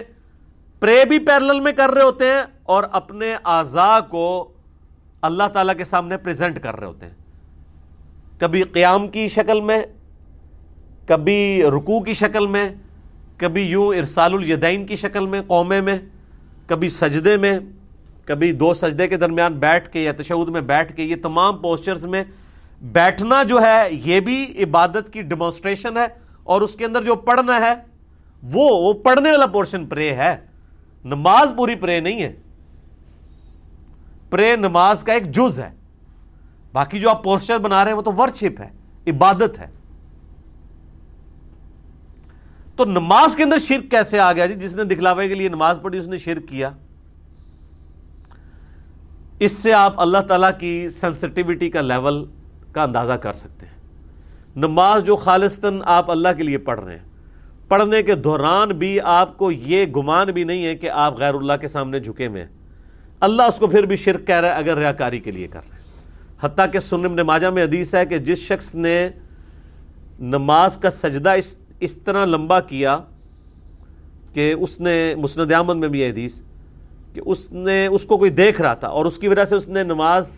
[0.80, 4.52] پرے بھی پیرل میں کر رہے ہوتے ہیں اور اپنے آزا کو
[5.22, 7.14] اللہ تعالی کے سامنے پریزنٹ کر رہے ہوتے ہیں۔
[8.40, 9.82] کبھی قیام کی شکل میں،
[11.08, 12.70] کبھی رکو کی شکل میں،
[13.38, 15.98] کبھی یوں ارسال الیدین کی شکل میں قومے میں،
[16.68, 17.60] کبھی سجدے میں،
[18.26, 22.06] کبھی دو سجدے کے درمیان بیٹھ کے یا تشود میں بیٹھ کے یہ تمام پوسچرز
[22.06, 22.24] میں
[22.82, 26.08] بیٹھنا جو ہے، یہ بھی عبادت کی ڈیمونسٹریشن ہے،
[26.44, 27.74] اور اس کے اندر جو پڑھنا ہے،
[28.44, 30.38] وہ وہ پڑھنے والا پورشن پرے ہے۔
[31.06, 32.36] نماز پوری پرے نہیں ہے۔
[34.30, 35.72] پرے نماز کا ایک جز ہے۔
[36.74, 38.70] باقی جو آپ پوسچر بنا رہے ہیں، وہ تو ورشپ ہے،
[39.08, 39.70] عبادت ہے۔
[42.76, 45.80] تو نماز کے اندر شرک کیسے آ گیا جی؟ جس نے دکھلاوے کے لیے نماز
[45.82, 46.70] پڑھی، اس نے شرک کیا۔
[49.40, 52.26] اس سے آپ اللہ تعالیٰ کی سینسٹیوٹی کا لیول
[52.72, 53.80] کا اندازہ کر سکتے ہیں۔
[54.56, 57.06] نماز جو خالصتاً آپ اللہ کے لیے پڑھ رہے ہیں،
[57.68, 61.54] پڑھنے کے دوران بھی آپ کو یہ گمان بھی نہیں ہے کہ آپ غیر اللہ
[61.62, 62.46] کے سامنے جھکے میں
[63.20, 65.78] اللہ اس کو پھر بھی شرک کہہ رہا ہے اگر ریاکاری کے لیے کر رہے
[65.78, 65.82] ہیں
[66.42, 69.10] حتیٰ کہ سنم نماجہ میں حدیث ہے کہ جس شخص نے
[70.20, 72.98] نماز کا سجدہ اس اس طرح لمبا کیا
[74.34, 76.42] کہ اس نے، مسند احمد میں بھی یہ حدیث
[77.14, 79.68] کہ اس نے، اس کو کوئی دیکھ رہا تھا اور اس کی وجہ سے اس
[79.68, 80.30] نے نماز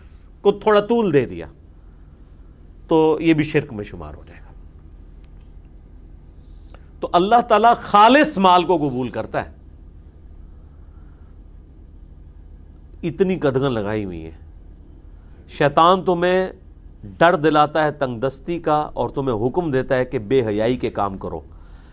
[0.42, 1.46] کو تھوڑا طول دے دیا۔
[2.94, 4.54] تو یہ بھی شرک میں شمار ہو جائے گا۔
[7.00, 9.52] تو اللہ تعالیٰ خالص مال کو قبول کرتا ہے۔
[13.04, 14.32] اتنی قدغن لگائی ہوئی ہیں۔
[15.50, 16.48] شیطان تمہیں
[17.18, 20.90] ڈر دلاتا ہے تنگ دستی کا اور تمہیں حکم دیتا ہے کہ بے حیائی کے
[20.90, 21.42] کام کرو۔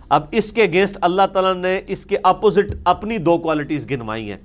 [0.09, 4.39] اب اس کے اگینسٹ اللہ تعالیٰ نے اس کے اپوزٹ اپنی دو کوالٹیز گنوائی ہیں۔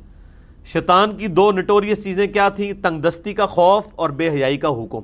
[0.66, 4.68] شیطان کی دو نٹوریس چیزیں کیا تھیں؟ تنگ دستی کا خوف اور بے حیائی کا
[4.68, 5.00] حکم۔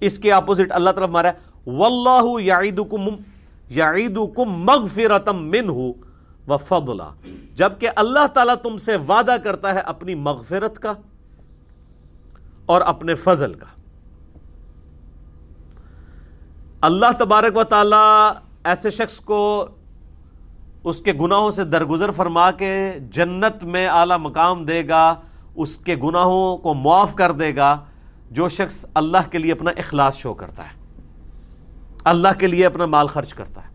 [0.00, 3.08] اس کے اپوزٹ اللہ تعالیٰ مارا ہے۔ واللہ یعیدکم
[3.68, 5.70] یعیدکم مغفرتم منہ
[6.50, 7.08] وفضلا۔
[7.54, 10.92] جبکہ اللہ تعالیٰ تم سے وعدہ کرتا ہے اپنی مغفرت کا
[12.66, 13.66] اور اپنے فضل کا۔
[16.80, 19.66] اللہ تبارک و تعالی ایسے شخص کو
[20.84, 25.14] اس کے گناہوں سے درگزر فرما کے جنت میں اعلی مقام دے گا،
[25.54, 27.84] اس کے گناہوں کو معاف کر دے گا۔
[28.30, 30.80] جو شخص اللہ کے لیے اپنا اخلاص شو کرتا ہے،
[32.04, 33.68] اللہ کے لیے اپنا مال خرچ کرتا ہے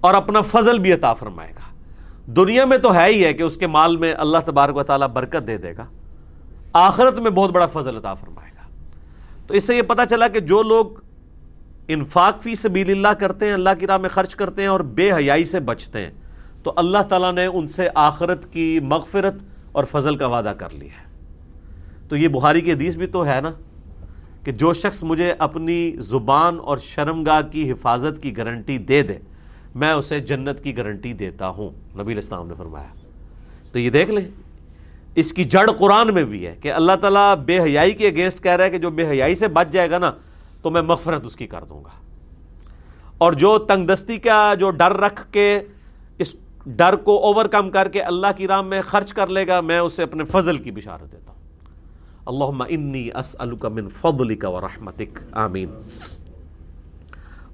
[0.00, 1.74] اور اپنا فضل بھی عطا فرمائے گا۔
[2.26, 5.08] دنیا میں تو ہے ہی ہے کہ اس کے مال میں اللہ تبارک و تعالیٰ
[5.08, 5.86] برکت دے دے گا۔
[6.72, 8.68] آخرت میں بہت بڑا فضل عطا فرمائے گا۔
[9.46, 10.86] تو اس سے یہ پتا چلا کہ جو لوگ
[11.88, 15.12] انفاق فی سبیل اللہ کرتے ہیں، اللہ کی راہ میں خرچ کرتے ہیں اور بے
[15.12, 16.10] حیائی سے بچتے ہیں،
[16.62, 19.34] تو اللہ تعالیٰ نے ان سے آخرت کی مغفرت
[19.72, 21.03] اور فضل کا وعدہ کر لیا ہے۔
[22.08, 23.52] تو یہ بہاری کی حدیث بھی تو ہے نا
[24.44, 29.18] کہ جو شخص مجھے اپنی زبان اور شرمگاہ کی حفاظت کی گارنٹی دے دے،
[29.74, 32.86] میں اسے جنت کی گارنٹی دیتا ہوں، نبی الاسلام نے فرمایا۔
[33.72, 34.28] تو یہ دیکھ لیں،
[35.14, 38.52] اس کی جڑ قرآن میں بھی ہے کہ اللہ تعالیٰ بے حیائی کے اگینسٹ کہہ
[38.52, 40.12] رہا ہے کہ جو بے حیائی سے بچ جائے گا نا،
[40.62, 41.90] تو میں مغفرت اس کی کر دوں گا۔
[43.18, 45.60] اور جو تنگ دستی کا، جو ڈر رکھ کے
[46.18, 46.36] اس
[46.66, 49.78] ڈر کو اوور کم کر کے اللہ کی راہ میں خرچ کر لے گا، میں
[49.78, 51.43] اسے اپنے فضل کی بشارت دیتا ہوں۔
[52.26, 55.70] اللہم انی اسألک من فضلک و رحمتک، آمین.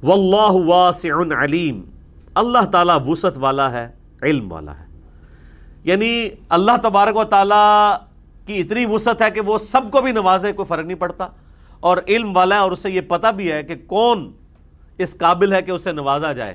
[0.03, 1.81] واللہ واسع علیم.
[2.35, 3.87] اللہ تعالیٰ وسط والا ہے،
[4.23, 4.85] علم والا ہے.
[5.85, 7.97] یعنی اللہ تبارک و تعالیٰ
[8.47, 11.27] کی اتنی وسعت ہے کہ وہ سب کو بھی نوازے، کوئی فرق نہیں پڑتا.
[11.81, 14.31] اور علم والا ہے اور اسے یہ پتا بھی ہے کہ کون
[14.99, 16.55] اس قابل ہے کہ اسے نوازا جائے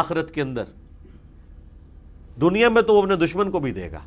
[0.00, 0.64] آخرت کے اندر.
[2.40, 4.00] دنیا میں تو وہ اپنے دشمن کو بھی دے گا،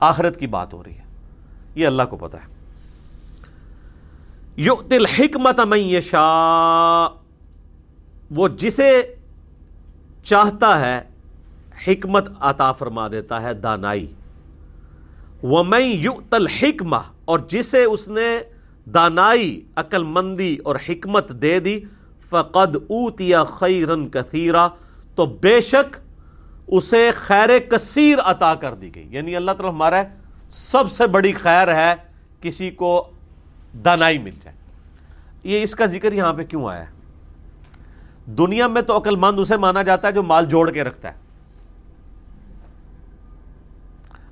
[0.00, 1.04] آخرت کی بات ہو رہی ہے.
[1.74, 2.54] یہ اللہ کو پتا ہے.
[4.56, 5.60] یو تل حکمت
[6.02, 7.16] شاہ
[8.30, 9.14] وہ جسے
[10.24, 11.02] چاہتا ہے،
[11.86, 14.12] حکمت عطا فرما دیتا ہے، دانائی۔
[15.42, 16.46] وہ میں یو تل
[17.24, 18.38] اور جسے اس نے
[18.94, 21.80] دانائی عقل مندی اور حکمت دے دی،
[22.30, 24.68] فقد اوتیا خیرن کثیرا۔
[25.14, 25.96] تو بے شک
[26.66, 30.02] اسے خیر کثیر عطا کر دی گئی۔ یعنی اللہ تعالیٰ ہمارا
[30.50, 31.94] سب سے بڑی خیر ہے،
[32.40, 33.10] کسی کو
[33.84, 34.56] دانائی مل جائے۔
[35.44, 36.96] یہ اس کا ذکر یہاں پہ کیوں آیا ہے؟
[38.26, 41.18] دنیا میں تو عقل مند اسے مانا جاتا ہے جو مال جوڑ کے رکھتا ہے۔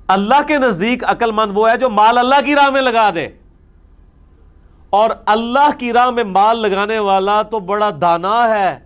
[0.07, 3.27] اللہ کے نزدیک عقل مند وہ ہے جو مال اللہ کی راہ میں لگا دے۔
[4.89, 8.79] اور اللہ کی راہ میں مال لگانے والا تو بڑا دانا ہے۔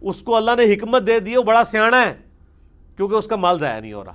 [0.00, 2.14] اس کو اللہ نے حکمت دے دی، وہ بڑا سیاح ہے۔
[2.96, 4.12] کیونکہ اس کا مال ضائع نہیں ہو رہا۔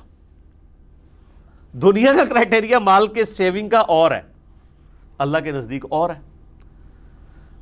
[1.74, 4.35] دنیا کا کرائٹیریا مال کے سیونگ کا اور ہے۔
[5.18, 6.20] اللہ کے نزدیک اور ہے۔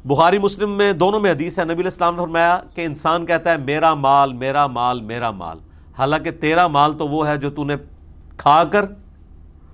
[0.06, 3.58] بخاری مسلم میں دونوں میں حدیث ہے۔ نبی الاسلام نے فرمایا کہ انسان کہتا ہے،
[3.58, 5.58] میرا مال میرا مال میرا مال۔
[5.98, 7.76] حالانکہ تیرا مال تو وہ ہے جو تو نے
[8.38, 8.86] کھا کر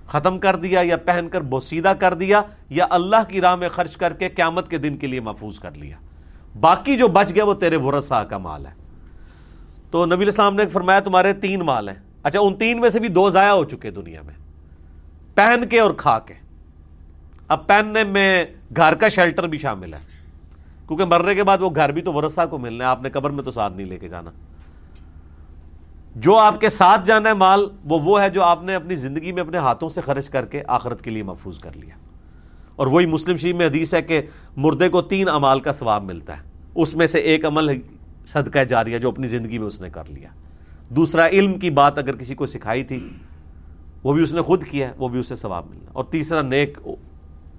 [0.06, 3.96] ختم کر دیا یا پہن کر بوسیدہ کر دیا یا اللہ کی راہ میں خرچ
[3.96, 5.96] کر کے قیامت کے دن کے لیے محفوظ کر لیا۔
[6.60, 8.72] باقی جو بچ گیا وہ تیرے ورثہ کا مال ہے۔
[9.90, 13.08] تو نبی السلام نے فرمایا، تمہارے تین مال ہیں۔ اچھا ان تین میں سے بھی
[13.08, 14.34] دو ضائع ہو چکے دنیا میں۔
[15.34, 16.34] پہن کے اور کھا کے۔
[17.50, 18.44] اب پہننے میں
[18.76, 19.98] گھر کا شیلٹر بھی شامل ہے۔
[20.88, 23.30] کیونکہ مرنے کے بعد وہ گھر بھی تو ورثہ کو ملنا ہے، آپ نے قبر
[23.30, 24.30] میں تو ساتھ نہیں لے کے جانا۔
[26.16, 29.32] جو آپ کے ساتھ جانا ہے مال، وہ وہ ہے جو آپ نے اپنی زندگی
[29.32, 31.94] میں اپنے ہاتھوں سے خرچ کر کے آخرت کے لیے محفوظ کر لیا۔
[32.76, 34.22] اور وہی مسلم شریف میں حدیث ہے کہ
[34.56, 36.42] مردے کو تین امال کا ثواب ملتا ہے۔
[36.74, 37.80] اس میں سے ایک عمل
[38.26, 40.28] صدقہ جاری ہے جو اپنی زندگی میں اس نے کر لیا۔
[40.88, 43.08] دوسرا، علم کی بات اگر کسی کو سکھائی تھی،
[44.02, 46.78] وہ بھی اس نے خود کیا ہے، وہ بھی اسے ثواب ملنا اور تیسرا، نیک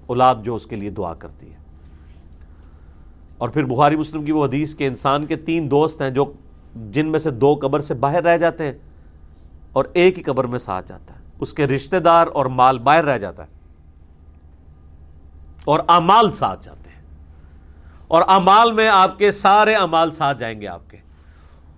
[0.06, 1.56] اولاد جو اس کے لیے دعا کرتی ہے۔
[3.38, 6.32] اور پھر بخاری مسلم کی وہ حدیث کہ انسان کے تین دوست ہیں جو
[6.90, 8.72] جن میں سے دو قبر سے باہر رہ جاتے ہیں
[9.72, 13.04] اور ایک ہی قبر میں ساتھ جاتا ہے۔ اس کے رشتہ دار اور مال باہر
[13.04, 13.48] رہ جاتا ہے
[15.64, 17.02] اور امال ساتھ جاتے ہیں۔
[18.08, 20.96] اور امال میں آپ کے سارے امال ساتھ جائیں گے آپ کے۔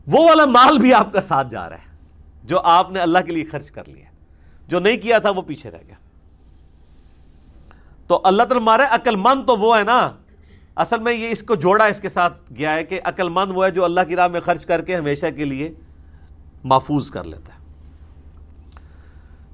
[0.07, 1.97] وہ والا مال بھی آپ کا ساتھ جا رہا ہے
[2.45, 4.05] جو آپ نے اللہ کے لیے خرچ کر لیا
[4.69, 5.95] جو نہیں کیا تھا وہ پیچھے رہ گیا۔
[8.07, 10.11] تو اللہ تعالیٰ مارے عقل مند تو وہ ہے نا۔
[10.77, 13.64] اصل میں یہ اس کو جوڑا اس کے ساتھ گیا ہے کہ عقل مند وہ
[13.64, 15.73] ہے جو اللہ کی راہ میں خرچ کر کے ہمیشہ کے لیے
[16.64, 17.59] محفوظ کر لیتا ہے۔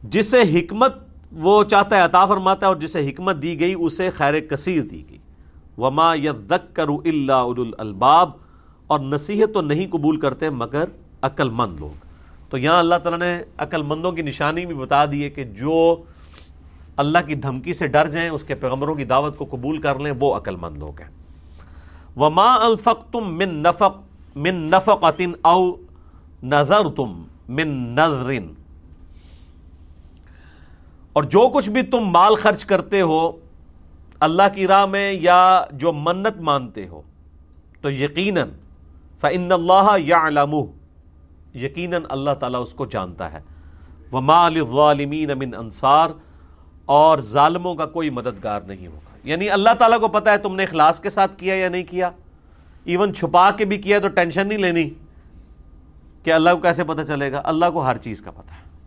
[0.02, 0.94] جسے حکمت
[1.32, 5.04] وہ چاہتا ہے، عطا فرماتا ہے، اور جسے حکمت دی گئی، اسے خیر کثیر دی
[5.10, 5.18] گئی۔
[5.78, 8.30] وما یدک کرو اللہ الباب
[8.86, 10.84] اور نصیحت تو نہیں قبول کرتے مگر
[11.22, 12.04] عقل مند لوگ۔
[12.50, 16.02] تو یہاں اللہ تعالیٰ نے عقل مندوں کی نشانی بھی بتا دی ہے کہ جو
[17.00, 20.12] اللہ کی دھمکی سے ڈر جائیں، اس کے پیغمبروں کی دعوت کو قبول کر لیں،
[20.20, 21.10] وہ عقل مند لوگ ہیں۔
[22.16, 23.98] وما الفق تم من نفق
[24.36, 25.04] من نفق
[25.42, 25.60] او
[26.42, 28.46] نظر تم من نظرن
[31.12, 33.20] اور جو کچھ بھی تم مال خرچ کرتے ہو،
[34.20, 37.00] اللہ کی راہ میں یا جو منت مانتے ہو،
[37.80, 38.48] تو یقیناً
[39.20, 40.28] فن اللہ یا
[41.54, 43.40] یقیناً اللہ تعالیٰ اس کو جانتا ہے۔
[44.12, 46.10] وما الظالمین من انصار
[46.90, 50.62] اور ظالموں کا کوئی مددگار نہیں ہوگا۔ یعنی اللہ تعالیٰ کو پتا ہے تم نے
[50.62, 52.10] اخلاص کے ساتھ کیا یا نہیں کیا۔
[52.84, 54.90] ایون چھپا کے بھی کیا تو ٹینشن نہیں لینی
[56.24, 58.78] کہ اللہ کو کیسے پتہ چلے گا۔ اللہ کو ہر چیز کا پتہ ہے۔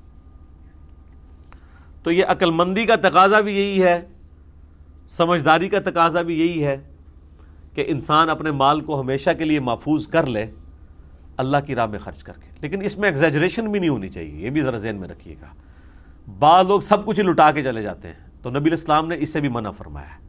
[2.04, 4.06] تو یہ عقل مندی کا تقاضا بھی یہی ہے،
[5.10, 6.78] سمجھداری کا تقاضا بھی یہی ہے
[7.74, 10.46] کہ انسان اپنے مال کو ہمیشہ کے لیے محفوظ کر لے،
[11.38, 14.46] اللہ کی راہ میں خرچ کر کے۔ لیکن اس میں ایگزیجریشن بھی نہیں ہونی چاہیے،
[14.46, 15.46] یہ بھی ذرا ذہن میں رکھیے گا۔
[16.40, 19.34] بعض لوگ سب کچھ ہی لٹا کے چلے جاتے ہیں۔ تو نبی الاسلام نے اس
[19.34, 20.24] سے بھی منع فرمایا ہے۔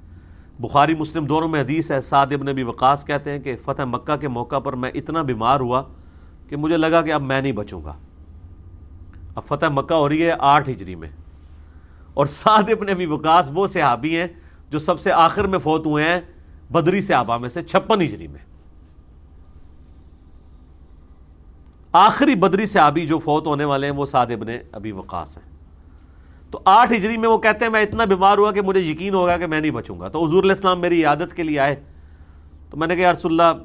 [0.58, 4.16] بخاری، مسلم دونوں میں حدیث ہے، سعد ابن نبی وقاص کہتے ہیں کہ فتح مکہ
[4.16, 5.82] کے موقع پر میں اتنا بیمار ہوا
[6.48, 7.98] کہ مجھے لگا کہ اب میں نہیں بچوں گا۔
[9.34, 11.08] اب فتح مکہ ہو رہی ہے آٹھ ہجری میں۔
[12.14, 14.26] اور سعد ابن نبی وقاص وہ صحابی ہیں
[14.70, 16.20] جو سب سے آخر میں فوت ہوئے ہیں
[16.72, 18.40] بدری صحابہ میں سے، چھپن ہجری میں۔
[21.92, 25.53] آخری بدری صحابی جو فوت ہونے والے ہیں وہ سعد ابن ابی وقاص ہیں۔
[26.54, 29.38] تو آٹھ ہجری میں وہ کہتے ہیں، میں اتنا بیمار ہوا کہ مجھے یقین ہوگا
[29.38, 31.76] کہ میں نہیں بچوں گا۔ تو حضور علیہ السلام میری عادت کے لیے آئے۔
[32.70, 33.62] تو میں نے کہا رسول اللہ،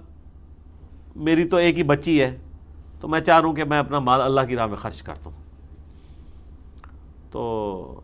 [1.15, 2.37] میری تو ایک ہی بچی ہے۔
[3.01, 5.29] تو میں چاہ رہا ہوں کہ میں اپنا مال اللہ کی راہ میں خرچ کرتا
[5.29, 5.43] ہوں۔
[7.31, 8.01] تو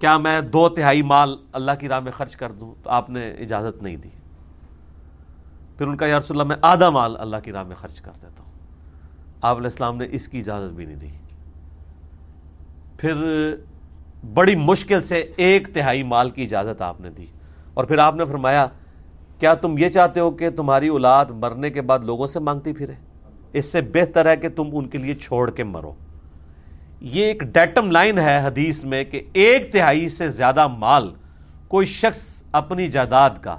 [0.00, 3.30] کیا میں دو تہائی مال اللہ کی راہ میں خرچ کر دوں؟ تو آپ نے
[3.30, 4.08] اجازت نہیں دی۔
[5.78, 8.12] پھر ان کا، یا رسول اللہ، میں آدھا مال اللہ کی راہ میں خرچ کر
[8.22, 8.52] دیتا ہوں۔
[9.42, 11.08] آپ علیہ السلام نے اس کی اجازت بھی نہیں دی۔
[12.96, 13.14] پھر
[14.34, 17.26] بڑی مشکل سے ایک تہائی مال کی اجازت آپ نے دی۔
[17.74, 18.66] اور پھر آپ نے فرمایا،
[19.38, 22.92] کیا تم یہ چاہتے ہو کہ تمہاری اولاد مرنے کے بعد لوگوں سے مانگتی پھرے؟
[23.52, 25.92] اس سے بہتر ہے کہ تم ان کے لیے چھوڑ کے مرو۔
[27.00, 31.14] یہ ایک ڈیٹم لائن ہے حدیث میں کہ ایک تہائی سے زیادہ مال
[31.68, 33.56] کوئی شخص اپنی جائیداد کا،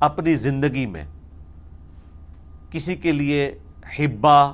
[0.00, 1.04] اپنی زندگی میں
[2.70, 3.58] کسی کے لیے
[3.98, 4.52] حبا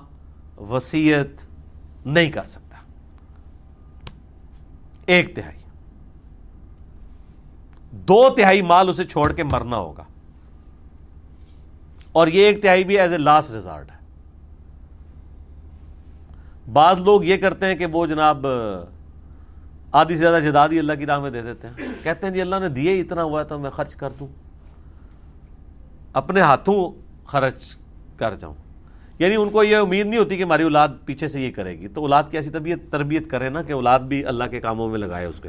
[0.56, 1.46] وسیعت
[2.06, 2.67] نہیں کر سکتا۔
[5.08, 5.58] ایک تہائی۔
[7.92, 10.02] دو تہائی مال اسے چھوڑ کے مرنا ہوگا۔
[12.12, 13.96] اور یہ ایک تہائی بھی ایز اے لاسٹ ریزارٹ ہے۔
[16.72, 18.46] بعض لوگ یہ کرتے ہیں کہ وہ جناب
[19.92, 22.56] آدھی سے زیادہ جدادی اللہ کی راہ میں دے دیتے ہیں۔ کہتے ہیں جی اللہ
[22.60, 24.26] نے دیے اتنا ہوا تو میں خرچ کر دوں۔
[26.12, 27.76] اپنے ہاتھوں خرچ
[28.16, 28.54] کر جاؤں۔
[29.18, 31.88] یعنی ان کو یہ امید نہیں ہوتی کہ ہماری اولاد پیچھے سے یہ کرے گی۔
[31.88, 34.98] تو اولاد کی ایسی طبیعت تربیت کرے نا کہ اولاد بھی اللہ کے کاموں میں
[34.98, 35.48] لگائے اس کے۔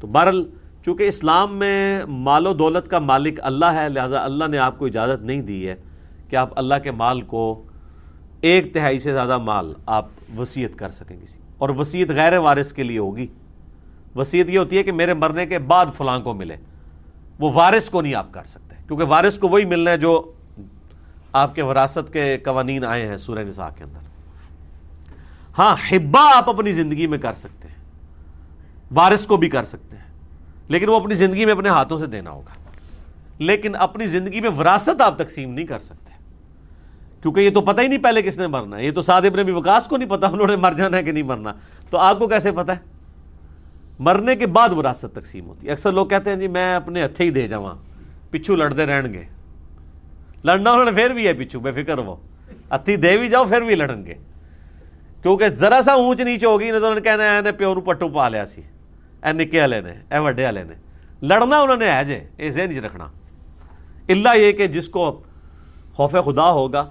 [0.00, 0.50] تو بہرحال
[0.84, 4.86] چونکہ اسلام میں مال و دولت کا مالک اللہ ہے، لہٰذا اللہ نے آپ کو
[4.86, 5.74] اجازت نہیں دی ہے
[6.28, 7.62] کہ آپ اللہ کے مال کو
[8.40, 10.06] ایک تہائی سے زیادہ مال آپ
[10.38, 13.26] وسیعت کر سکیں کسی۔ اور وسیعت غیر وارث کے لیے ہوگی۔
[14.16, 16.56] وسیعت یہ ہوتی ہے کہ میرے مرنے کے بعد فلاں کو ملے۔
[17.38, 20.32] وہ وارث کو نہیں آپ کر سکتے، کیونکہ وارث کو وہی ملنا ہے جو
[21.32, 23.98] آپ کے وراثت کے قوانین آئے ہیں سورہ نساء کے اندر۔
[25.58, 27.74] ہاں حبا آپ اپنی زندگی میں کر سکتے ہیں۔
[28.90, 30.04] وارث کو بھی کر سکتے ہیں۔
[30.68, 32.70] لیکن وہ اپنی زندگی میں اپنے ہاتھوں سے دینا ہوگا۔
[33.38, 36.12] لیکن اپنی زندگی میں وراثت آپ تقسیم نہیں کر سکتے۔
[37.22, 39.42] کیونکہ یہ تو پتہ ہی نہیں پہلے کس نے مرنا ہے۔ یہ تو سعد ابن
[39.42, 41.52] بھی وکاس کو نہیں پتا انہوں نے مر جانا ہے کہ نہیں مرنا۔
[41.90, 42.78] تو آپ کو کیسے پتا ہے؟
[43.98, 47.24] مرنے کے بعد وراثت تقسیم ہوتی۔ ہے اکثر لوگ کہتے ہیں جی میں اپنے ہتھے
[47.24, 47.68] ہی دے جاؤں
[48.30, 49.24] پچھو لڑتے رہن گے۔
[50.44, 52.16] لڑنا انہوں نے پھر بھی ہے پچھو بے فکر وہ
[52.72, 54.14] ہتھی دے بھی جاؤ پھر بھی لڑن گے
[55.22, 58.28] کیونکہ ذرا سا اونچ نیچ ہوگی تو انہوں نے کہنا ہے پیو نو پٹو پا
[58.28, 58.62] لیا سی
[59.22, 60.74] اے نکے والے نے اے وڈے والے نے
[61.22, 63.08] لڑنا انہوں نے ہے جے یہ ذہن چ رکھنا
[64.08, 65.10] اللہ یہ کہ جس کو
[65.94, 66.84] خوف خدا ہوگا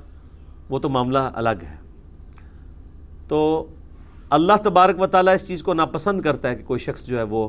[0.70, 1.76] وہ تو معاملہ الگ ہے
[3.28, 3.42] تو
[4.30, 7.24] اللہ تبارک و تعالیٰ اس چیز کو ناپسند کرتا ہے کہ کوئی شخص جو ہے
[7.30, 7.48] وہ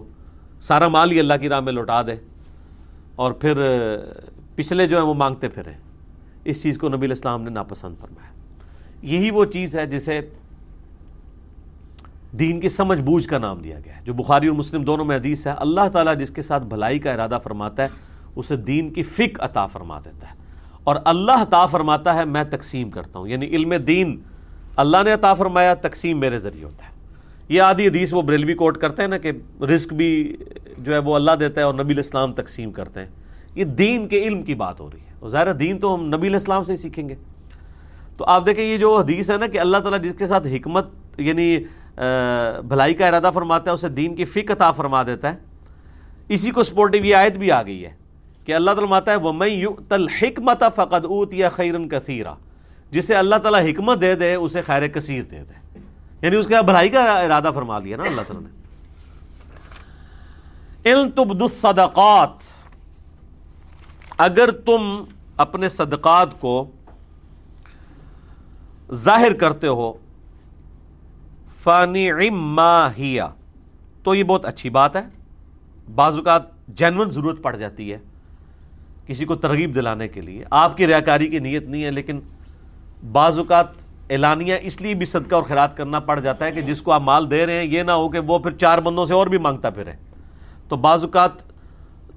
[0.63, 2.15] سارا مال ہی اللہ کی راہ میں لوٹا دے
[3.17, 3.63] اور پھر
[4.55, 5.73] پچھلے جو ہیں وہ مانگتے پھریں
[6.45, 8.33] اس چیز کو نبی الاسلام نے ناپسند فرمایا۔
[9.03, 10.21] یہی وہ چیز ہے جسے
[12.39, 15.17] دین کی سمجھ بوجھ کا نام دیا گیا ہے۔ جو بخاری اور مسلم دونوں میں
[15.17, 17.89] حدیث ہے، اللہ تعالیٰ جس کے ساتھ بھلائی کا ارادہ فرماتا ہے،
[18.37, 20.35] اسے دین کی فک عطا فرما دیتا ہے۔
[20.85, 24.21] اور اللہ عطا فرماتا ہے، میں تقسیم کرتا ہوں۔ یعنی علم دین
[24.77, 26.93] اللہ نے عطا فرمایا، تقسیم میرے ذریعے ہوتا ہے۔
[27.49, 30.37] یہ آدھی حدیث وہ بریلوی کوٹ کرتے ہیں نا کہ رزق بھی
[30.79, 33.09] جو ہے وہ اللہ دیتا ہے اور نبی الاسلام تقسیم کرتے ہیں۔
[33.55, 36.63] یہ دین کے علم کی بات ہو رہی ہے۔ ظاہر دین تو ہم نبی الاسلام
[36.63, 37.15] سے سیکھیں گے۔
[38.17, 40.87] تو آپ دیکھیں یہ جو حدیث ہے نا کہ اللہ تعالیٰ جس کے ساتھ حکمت
[41.19, 41.59] یعنی
[42.69, 45.37] بھلائی کا ارادہ فرماتا ہے، اسے دین کی فک عطا فرما دیتا ہے۔
[46.29, 47.91] اسی کو سپورٹیو یہ آیت بھی آ گئی ہے
[48.45, 52.35] کہ اللہ تعالیٰ ماتا ہے وہ میں تل حکمت فقد اوت یا خیرن کثیرہ
[52.91, 55.79] جسے اللہ تعالیٰ حکمت دے دے، اسے خیر کثیر دے دے۔
[56.23, 58.63] یعنی اس کے بھلائی کا ارادہ فرما لیا نا اللہ تعالیٰ نے۔
[60.91, 62.62] علم تبد الصدقات۔
[64.23, 65.05] اگر تم
[65.37, 66.71] اپنے صدقات کو
[68.93, 69.93] ظاہر کرتے ہو
[71.63, 72.11] فانی
[72.99, 73.29] ہیا
[74.05, 75.03] تو یہ بہت اچھی بات ہے۔
[75.95, 77.99] بعض اوقات جینون ضرورت پڑ جاتی ہے
[79.07, 82.21] کسی کو ترغیب دلانے کے لیے۔ آپ کی ریاکاری کی نیت نہیں ہے، لیکن
[83.13, 83.67] بعض اوقات
[84.11, 87.03] اعلانیہ اس لیے بھی صدقہ اور خیرات کرنا پڑ جاتا ہے کہ جس کو آپ
[87.03, 89.39] مال دے رہے ہیں، یہ نہ ہو کہ وہ پھر چار بندوں سے اور بھی
[89.39, 89.93] مانگتا پھرے۔
[90.69, 91.52] تو بعض اوقات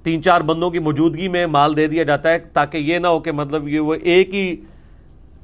[0.06, 3.20] تین چار بندوں کی موجودگی میں مال دے دیا جاتا ہے تاکہ یہ نہ ہو
[3.20, 4.56] کہ مطلب یہ وہ ایک ہی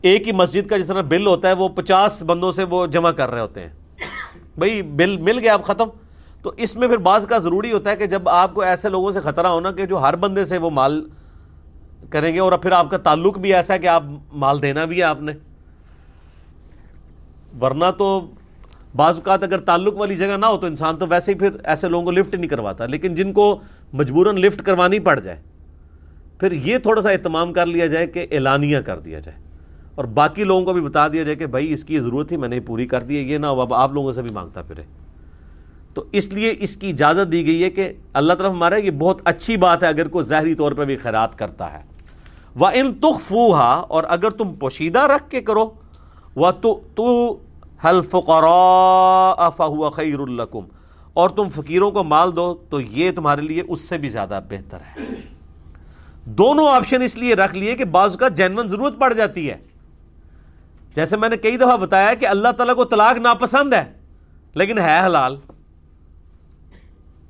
[0.02, 3.10] ایک ہی مسجد کا جس طرح بل ہوتا ہے وہ پچاس بندوں سے وہ جمع
[3.10, 3.68] کر رہے ہوتے ہیں۔
[4.58, 5.88] بھائی بل مل گیا اب ختم۔
[6.42, 9.10] تو اس میں پھر بعض کا ضروری ہوتا ہے کہ جب آپ کو ایسے لوگوں
[9.10, 11.08] سے خطرہ ہونا کہ جو ہر بندے سے وہ مال
[12.10, 14.98] کریں گے اور پھر آپ کا تعلق بھی ایسا ہے کہ آپ مال دینا بھی
[14.98, 15.32] ہے آپ نے۔
[17.60, 18.30] ورنہ تو
[18.94, 21.88] بعض اوقات اگر تعلق والی جگہ نہ ہو تو انسان تو ویسے ہی پھر ایسے
[21.88, 23.60] لوگوں کو لفٹ نہیں کرواتا، لیکن جن کو
[23.92, 25.40] مجبوراً لفٹ کروانی پڑ جائے،
[26.40, 29.38] پھر یہ تھوڑا سا اہتمام کر لیا جائے کہ اعلانیہ کر دیا جائے۔
[29.94, 32.48] اور باقی لوگوں کو بھی بتا دیا جائے کہ بھائی اس کی ضرورت تھی، میں
[32.48, 34.82] نے پوری کر دی ہے یہ نہ اب آپ لوگوں سے بھی مانگتا پھرے۔
[35.94, 39.20] تو اس لیے اس کی اجازت دی گئی ہے کہ اللہ طرف ہمارا یہ بہت
[39.24, 41.80] اچھی بات ہے، اگر کوئی ظاہری طور پہ بھی خیرات کرتا ہے۔
[42.54, 45.70] وہ ان تخ اور اگر تم پوشیدہ رکھ کے کرو
[46.34, 46.80] وہ تو
[49.90, 50.64] خیر القم
[51.12, 54.78] اور تم فقیروں کو مال دو تو یہ تمہارے لیے اس سے بھی زیادہ بہتر
[54.80, 55.04] ہے۔
[56.24, 59.56] دونوں آپشن اس لیے رکھ لیے کہ بعض کا جینون ضرورت پڑ جاتی ہے۔
[60.94, 63.84] جیسے میں نے کئی دفعہ بتایا کہ اللہ تعالیٰ کو طلاق ناپسند ہے،
[64.54, 65.36] لیکن ہے حلال۔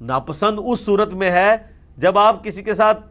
[0.01, 1.57] ناپسند اس صورت میں ہے
[1.97, 3.07] جب آپ کسی کے ساتھ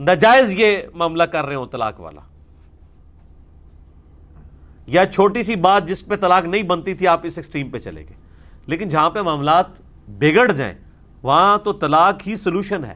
[0.00, 2.20] نجائز یہ معاملہ کر رہے ہو طلاق والا۔
[4.90, 8.00] یا چھوٹی سی بات جس پہ طلاق نہیں بنتی تھی، آپ اس ایکسٹریم پہ چلے
[8.00, 8.16] گئے۔
[8.66, 9.66] لیکن جہاں پہ معاملات
[10.08, 10.74] بگڑ جائیں،
[11.22, 12.94] وہاں تو طلاق ہی سلوشن ہے۔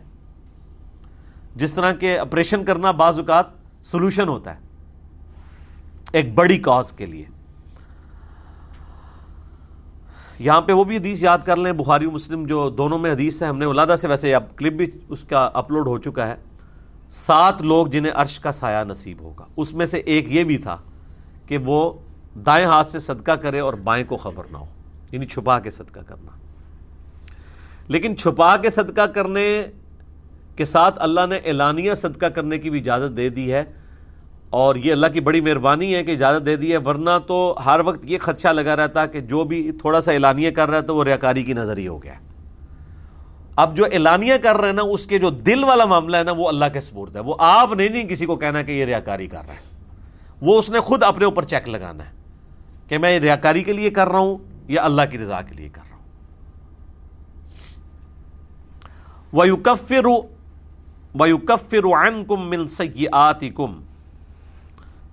[1.57, 3.47] جس طرح کے آپریشن کرنا بعض اوقات
[3.85, 4.61] سلوشن ہوتا ہے،
[6.13, 7.25] ایک بڑی کاز کے لیے۔
[10.39, 13.47] یہاں پہ وہ بھی حدیث یاد کر لیں، بخاری مسلم جو دونوں میں حدیث ہے،
[13.47, 16.35] ہم نے ولادہ سے ویسے اب کلپ بھی اس کا اپلوڈ ہو چکا ہے۔
[17.11, 20.79] سات لوگ جنہیں عرش کا سایہ نصیب ہوگا۔ اس میں سے ایک یہ بھی تھا
[21.47, 21.93] کہ وہ
[22.47, 24.65] دائیں ہاتھ سے صدقہ کرے اور بائیں کو خبر نہ ہو
[25.13, 26.37] یعنی چھپا کے صدقہ کرنا۔
[27.89, 29.47] لیکن چھپا کے صدقہ کرنے
[30.57, 33.65] کے ساتھ اللہ نے اعلانیہ صدقہ کرنے کی بھی اجازت دے دی ہے،
[34.51, 37.81] اور یہ اللہ کی بڑی مہربانی ہے کہ اجازت دے دی ہے، ورنہ تو ہر
[37.85, 40.97] وقت یہ خدشہ لگا رہتا کہ جو بھی تھوڑا سا اعلانیہ کر رہا ہے تو
[40.97, 42.33] وہ ریاکاری کی نظر ہی ہو گیا۔ ہے
[43.57, 46.33] اب جو اعلانیہ کر رہے ہیں نا، اس کے جو دل والا معاملہ ہے نا،
[46.33, 49.27] وہ اللہ کے سپورٹ ہے۔ وہ آپ نہیں نہیں کسی کو کہنا کہ یہ ریاکاری
[49.27, 49.74] کر رہا ہے۔
[50.45, 52.11] وہ اس نے خود اپنے اوپر چیک لگانا ہے
[52.89, 54.37] کہ میں ریاکاری کے لیے کر رہا ہوں
[54.69, 56.05] یا اللہ کی رضا کے لیے کر رہا ہوں۔
[59.37, 60.11] وَيُكَفِّرُ
[61.21, 63.83] وَيُكَفِّرُ عَنْكُم مِّن سَيِّئَاتِكُمْ۔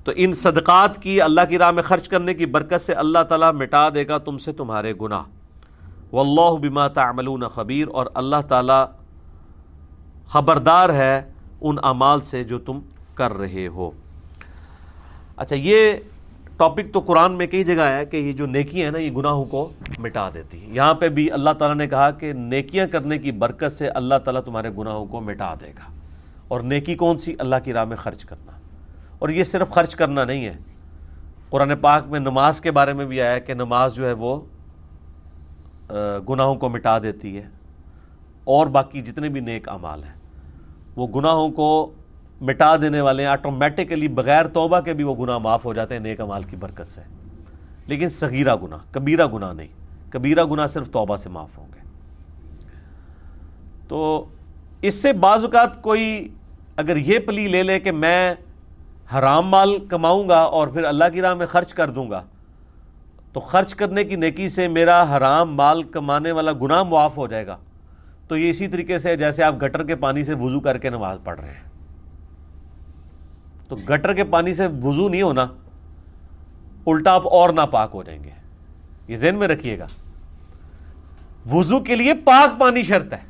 [0.03, 3.53] تو ان صدقات کی اللہ کی راہ میں خرچ کرنے کی برکت سے اللہ تعالیٰ
[3.53, 5.23] مٹا دے گا تم سے تمہارے گناہ۔
[6.13, 8.85] واللہ بما تعملون خبیر اور اللہ تعالیٰ
[10.25, 12.79] خبردار ہے ان اعمال سے جو تم
[13.15, 13.91] کر رہے ہو۔
[15.41, 15.93] اچھا یہ
[16.57, 19.45] ٹاپک تو قرآن میں کئی جگہ ہے کہ یہ جو نیکیاں ہیں نا، یہ گناہوں
[19.45, 19.69] کو
[19.99, 23.71] مٹا دیتی ہیں۔ یہاں پہ بھی اللہ تعالیٰ نے کہا کہ نیکیاں کرنے کی برکت
[23.71, 25.93] سے اللہ تعالیٰ تمہارے گناہوں کو مٹا دے گا۔
[26.47, 28.51] اور نیکی کون سی؟ اللہ کی راہ میں خرچ کرنا۔
[29.19, 30.53] اور یہ صرف خرچ کرنا نہیں ہے۔
[31.49, 34.41] قرآن پاک میں نماز کے بارے میں بھی آیا کہ نماز جو ہے وہ
[36.29, 37.43] گناہوں کو مٹا دیتی ہے۔
[38.43, 40.13] اور باقی جتنے بھی نیک اعمال ہیں،
[40.95, 41.91] وہ گناہوں کو
[42.41, 46.01] مٹا دینے والے ہیں آٹومیٹکلی بغیر توبہ کے بھی وہ گناہ معاف ہو جاتے ہیں،
[46.01, 47.01] نیک امال کی برکت سے۔
[47.87, 49.67] لیکن صغیرہ گناہ، کبیرہ گناہ نہیں۔
[50.09, 51.79] کبیرہ گناہ صرف توبہ سے معاف ہوں گے۔
[53.87, 54.25] تو
[54.81, 56.29] اس سے بعض اوقات کوئی
[56.77, 58.33] اگر یہ پلی لے لے کہ میں
[59.13, 62.23] حرام مال کماؤں گا اور پھر اللہ کی راہ میں خرچ کر دوں گا،
[63.33, 67.47] تو خرچ کرنے کی نیکی سے میرا حرام مال کمانے والا گناہ معاف ہو جائے
[67.47, 67.57] گا۔
[68.27, 71.17] تو یہ اسی طریقے سے جیسے آپ گٹر کے پانی سے وضو کر کے نماز
[71.23, 71.70] پڑھ رہے ہیں۔
[73.71, 75.47] تو گٹر کے پانی سے وضو نہیں ہونا،
[76.87, 78.29] الٹا آپ اور ناپاک ہو جائیں گے۔
[79.07, 79.87] یہ ذہن میں رکھیے گا۔
[81.51, 83.21] وضو کے لیے پاک پانی شرط ہے۔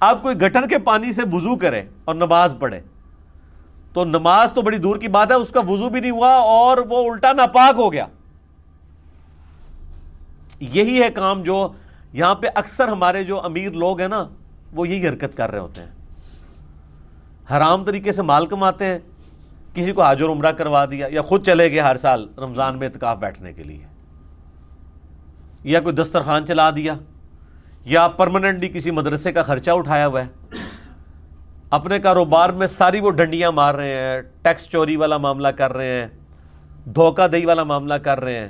[0.00, 2.80] آپ کوئی گٹر کے پانی سے وضو کرے اور نماز پڑھے
[3.92, 6.78] تو نماز تو بڑی دور کی بات ہے، اس کا وضو بھی نہیں ہوا اور
[6.88, 8.06] وہ الٹا ناپاک ہو گیا۔
[10.60, 11.68] یہی ہے کام جو
[12.12, 14.28] یہاں پہ اکثر ہمارے جو امیر لوگ ہیں نا،
[14.72, 15.90] وہ یہی حرکت کر رہے ہوتے ہیں۔
[17.56, 18.98] حرام طریقے سے مال کماتے ہیں۔
[19.74, 23.18] کسی کو حاجر عمرہ کروا دیا یا خود چلے گئے ہر سال رمضان میں اتکاف
[23.18, 23.84] بیٹھنے کے لیے
[25.64, 26.94] یا کوئی دسترخوان چلا دیا
[27.84, 30.56] یا پرماننٹلی کسی مدرسے کا خرچہ اٹھایا ہوا ہے
[31.70, 36.00] اپنے کاروبار میں ساری وہ ڈنڈیاں مار رہے ہیں، ٹیکس چوری والا معاملہ کر رہے
[36.00, 36.06] ہیں،
[36.84, 38.48] دھوکہ دہی والا معاملہ کر رہے ہیں۔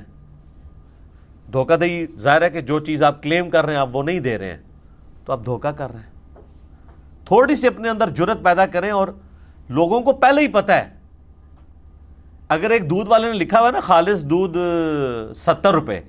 [1.53, 4.21] دھوکہ دہی ظاہر ہے کہ جو چیز آپ کلیم کر رہے ہیں، آپ وہ نہیں
[4.21, 4.59] دے رہے ہیں۔
[5.25, 6.41] تو آپ دھوکہ کر رہے ہیں۔
[7.25, 9.09] تھوڑی سی اپنے اندر جرت پیدا کریں اور
[9.69, 11.02] لوگوں کو پہلے ہی پتہ ہے
[12.53, 14.59] اگر ایک دودھ والے نے لکھا ہوا ہے نا خالص دودھ
[15.37, 16.01] ستر روپے،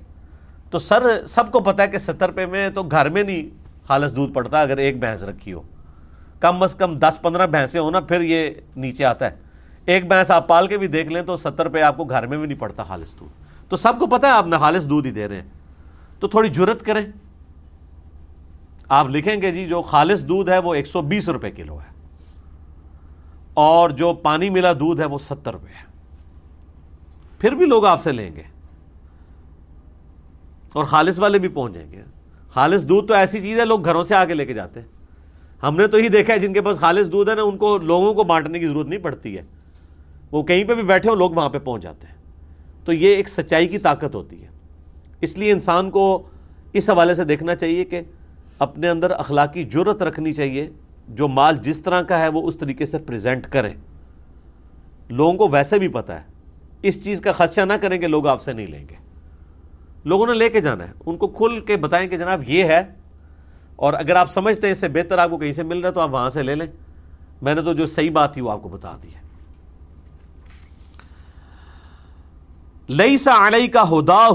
[0.70, 3.50] تو سر، سب کو پتا ہے کہ ستر روپے میں تو گھر میں نہیں
[3.86, 5.62] خالص دودھ پڑتا، اگر ایک بھینس رکھی ہو۔
[6.40, 9.36] کم از کم دس پندرہ بھینسیں ہو نا، پھر یہ نیچے آتا ہے۔
[9.84, 12.38] ایک بھینس آپ پال کے بھی دیکھ لیں تو ستر روپے آپ کو گھر میں
[12.38, 13.32] بھی نہیں پڑتا خالص دودھ۔
[13.68, 15.48] تو سب کو پتا ہے آپ نے خالص دودھ ہی دے رہے ہیں۔
[16.18, 17.06] تو تھوڑی جرت کریں۔
[18.88, 21.94] آپ لکھیں گے جی جو خالص دودھ ہے وہ ایک سو بیس روپے کلو ہے۔
[23.54, 25.83] اور جو پانی ملا دودھ ہے وہ ستر روپے ہے۔
[27.44, 28.42] پھر بھی لوگ آپ سے لیں گے۔
[30.72, 32.02] اور خالص والے بھی پہنچ جائیں گے۔
[32.48, 34.86] خالص دودھ تو ایسی چیز ہے، لوگ گھروں سے آگے لے کے جاتے ہیں۔
[35.62, 37.78] ہم نے تو ہی دیکھا ہے، جن کے پاس خالص دودھ ہے نا، ان کو
[37.78, 39.42] لوگوں کو بانٹنے کی ضرورت نہیں پڑتی ہے۔
[40.30, 42.14] وہ کہیں پہ بھی بیٹھے ہو لوگ وہاں پہ پہنچ جاتے ہیں۔
[42.84, 44.48] تو یہ ایک سچائی کی طاقت ہوتی ہے۔
[45.20, 46.22] اس لیے انسان کو
[46.72, 48.00] اس حوالے سے دیکھنا چاہیے کہ
[48.58, 50.70] اپنے اندر اخلاقی جرت رکھنی چاہیے۔
[51.08, 53.74] جو مال جس طرح کا ہے، وہ اس طریقے سے پریزنٹ کریں۔
[55.08, 56.33] لوگوں کو ویسے بھی پتا ہے۔
[56.84, 58.94] اس چیز کا خدشہ نہ کریں کہ لوگ آپ سے نہیں لیں گے۔
[60.04, 62.82] لوگوں نے لے کے جانا ہے۔ ان کو کھل کے بتائیں کہ جناب یہ ہے۔
[63.76, 65.94] اور اگر آپ سمجھتے ہیں اس سے بہتر آپ کو کہیں سے مل رہا ہے
[65.94, 66.66] تو آپ وہاں سے لے لیں۔
[67.42, 69.20] میں نے تو جو صحیح بات تھی وہ آپ کو بتا دی ہے۔
[72.88, 74.28] لئی سا علیہ کا ہدا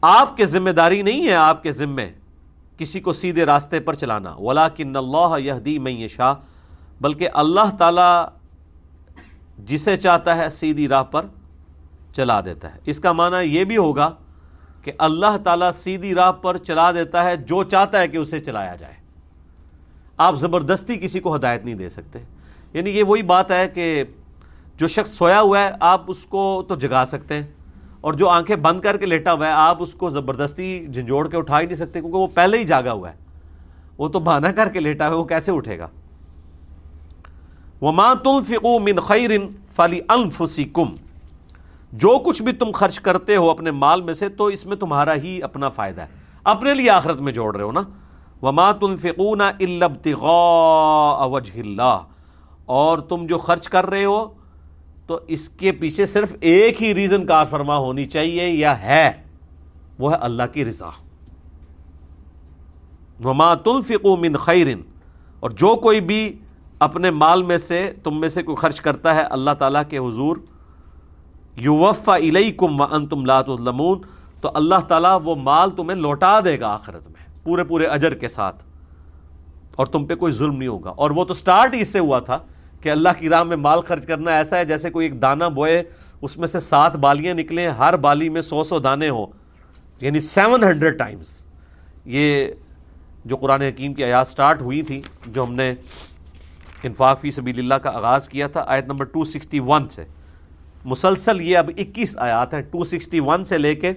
[0.00, 2.10] آپ کے ذمہ داری نہیں ہے آپ کے ذمے
[2.78, 6.34] کسی کو سیدھے راستے پر چلانا۔ ولا کن اللہ یہ میں شاہ
[7.00, 8.35] بلکہ اللہ تعالی
[9.58, 11.26] جسے چاہتا ہے سیدھی راہ پر
[12.12, 14.10] چلا دیتا ہے۔ اس کا معنی یہ بھی ہوگا
[14.82, 18.76] کہ اللہ تعالیٰ سیدھی راہ پر چلا دیتا ہے جو چاہتا ہے کہ اسے چلایا
[18.76, 18.94] جائے۔
[20.16, 22.18] آپ زبردستی کسی کو ہدایت نہیں دے سکتے۔
[22.72, 24.04] یعنی یہ وہی بات ہے کہ
[24.76, 27.46] جو شخص سویا ہوا ہے، آپ اس کو تو جگا سکتے ہیں۔
[28.00, 31.36] اور جو آنکھیں بند کر کے لیٹا ہوا ہے، آپ اس کو زبردستی جھنجھوڑ کے
[31.36, 33.16] اٹھا ہی نہیں سکتے، کیونکہ وہ پہلے ہی جاگا ہوا ہے۔
[33.98, 35.88] وہ تو بہانہ کر کے لیٹا ہوا ہے، وہ کیسے اٹھے گا؟
[37.82, 39.30] وما تنفقوا من خیر
[39.76, 40.94] فلی انفسکم
[41.92, 45.14] جو کچھ بھی تم خرچ کرتے ہو اپنے مال میں سے تو اس میں تمہارا
[45.14, 46.06] ہی اپنا فائدہ ہے۔
[46.44, 47.80] اپنے لیے آخرت میں جوڑ رہے ہو نا۔
[48.42, 51.98] وما تنفقون الا ابتغاء وجه اللہ
[52.64, 54.28] اور تم جو خرچ کر رہے ہو
[55.06, 59.12] تو اس کے پیچھے صرف ایک ہی ریزن کار فرما ہونی چاہیے، یا ہے،
[59.98, 60.90] وہ ہے اللہ کی رضا۔
[63.24, 64.66] وما تنفقوا من خیر
[65.40, 66.38] اور جو کوئی بھی
[66.78, 70.36] اپنے مال میں سے تم میں سے کوئی خرچ کرتا ہے اللہ تعالیٰ کے حضور
[71.56, 73.46] یو وفا علیہ کم و ان تم لات
[74.40, 78.28] تو اللہ تعالیٰ وہ مال تمہیں لوٹا دے گا آخرت میں، پورے پورے اجر کے
[78.28, 78.64] ساتھ۔
[79.76, 82.18] اور تم پہ کوئی ظلم نہیں ہوگا۔ اور وہ تو سٹارٹ ہی اس سے ہوا
[82.18, 82.38] تھا
[82.80, 85.82] کہ اللہ کی راہ میں مال خرچ کرنا ایسا ہے جیسے کوئی ایک دانہ بوئے،
[86.22, 89.26] اس میں سے سات بالیاں نکلیں، ہر بالی میں سو سو دانے ہوں۔
[90.00, 91.26] یعنی سیون ہنڈریڈ ٹائمز
[92.04, 92.46] یہ
[93.24, 95.74] جو قرآن حکیم کی آیات سٹارٹ ہوئی تھی جو ہم نے
[96.84, 100.04] انفاق فی سبیل اللہ کا آغاز کیا تھا، آیت نمبر 261 سے۔
[100.84, 103.92] مسلسل یہ اب اکیس آیات ہیں ٹو سکسٹی ون سے لے کے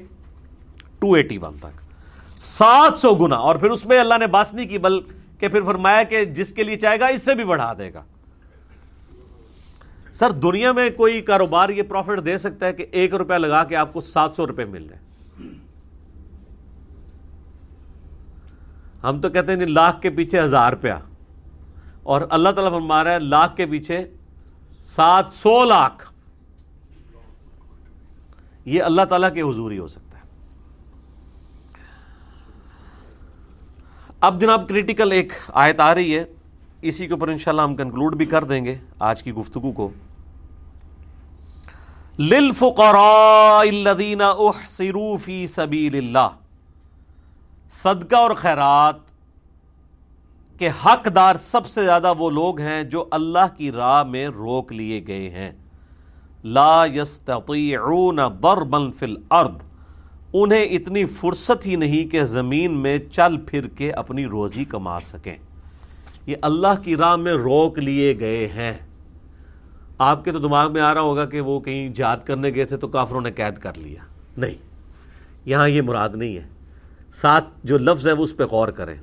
[1.00, 4.68] ٹو ایٹی ون تک۔ سات سو گنا، اور پھر اس میں اللہ نے باس نہیں
[4.68, 7.94] کی، بلکہ پھر فرمایا کہ جس کے لیے چاہے گا، اس سے بھی بڑھا دے
[7.94, 8.04] گا۔
[10.14, 13.76] سر، دنیا میں کوئی کاروبار یہ پروفٹ دے سکتا ہے کہ ایک روپیہ لگا کے
[13.76, 15.08] آپ کو سات سو روپے مل رہے
[19.04, 20.94] ہم تو کہتے ہیں جی، لاکھ کے پیچھے ہزار روپیہ۔
[22.10, 24.08] اور اللہ تعالیٰ فرما رہا ہے، لاکھ کے پیچھے
[24.84, 26.14] سات سو لاکھ۔
[28.66, 30.24] یہ اللہ تعالیٰ کے حضور ہی ہو سکتا ہے۔
[34.22, 36.26] اب جناب کریٹیکل ایک آیت آ رہی ہے۔
[36.82, 39.90] اسی کے اوپر انشاءاللہ ہم کنکلوڈ بھی کر دیں گے آج کی گفتگو کو۔
[42.20, 46.30] للفقراء الذين احصروا في سبيل اللہ
[47.72, 49.09] صدقہ اور خیرات
[50.60, 55.04] کے حقدار سب سے زیادہ وہ لوگ ہیں جو اللہ کی راہ میں روک لیے
[55.08, 55.52] گئے ہیں۔
[56.44, 59.56] لا يستطيعون ضربا في الارض۔
[60.34, 65.36] انہیں اتنی فرصت ہی نہیں کہ زمین میں چل پھر کے اپنی روزی کما سکیں۔
[66.26, 68.74] یہ اللہ کی راہ میں روک لیے گئے ہیں۔
[69.98, 72.78] آپ کے تو دماغ میں آ رہا ہوگا کہ وہ کہیں جاد کرنے گئے تھے
[72.78, 74.02] تو کافروں نے قید کر لیا۔
[74.38, 74.56] نہیں،
[75.46, 76.48] یہاں یہ مراد نہیں ہے۔
[77.14, 78.96] ساتھ جو لفظ ہے وہ اس پہ غور کریں۔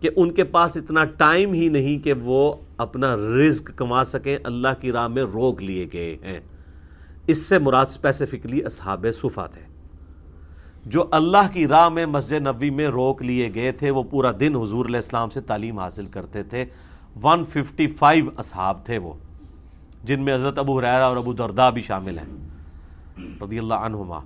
[0.00, 4.68] کہ ان کے پاس اتنا ٹائم ہی نہیں کہ وہ اپنا رزق کما سکیں، اللہ
[4.80, 6.40] کی راہ میں روک لیے گئے ہیں۔
[7.26, 9.66] اس سے مراد اسپیسیفکلی اصحاب صفات ہے
[10.86, 14.56] جو اللہ کی راہ میں مسجد نبی میں روک لیے گئے تھے، وہ پورا دن
[14.56, 16.64] حضور علیہ السلام سے تعلیم حاصل کرتے تھے۔
[17.22, 19.12] ون ففٹی فائیو اصحاب تھے وہ،
[20.04, 22.48] جن میں حضرت ابو حریرہ اور ابو دردہ بھی شامل ہیں۔
[23.44, 24.20] رضی اللہ عنہما۔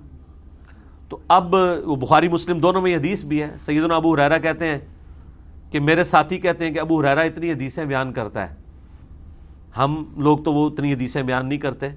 [1.09, 1.55] تو اب
[1.85, 4.79] وہ بخاری مسلم دونوں میں یہ حدیث بھی ہے۔ سیدنا ابو حریرہ کہتے ہیں
[5.71, 8.55] کہ میرے ساتھی کہتے ہیں کہ ابو حریرہ اتنی حدیثیں بیان کرتا ہے۔
[9.77, 11.89] ہم لوگ تو وہ اتنی حدیثیں بیان نہیں کرتے۔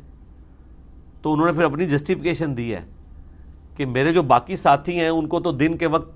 [1.23, 2.81] تو انہوں نے پھر اپنی جسٹیفیکیشن دی ہے
[3.77, 6.15] کہ میرے جو باقی ساتھی ہیں، ان کو تو دن کے وقت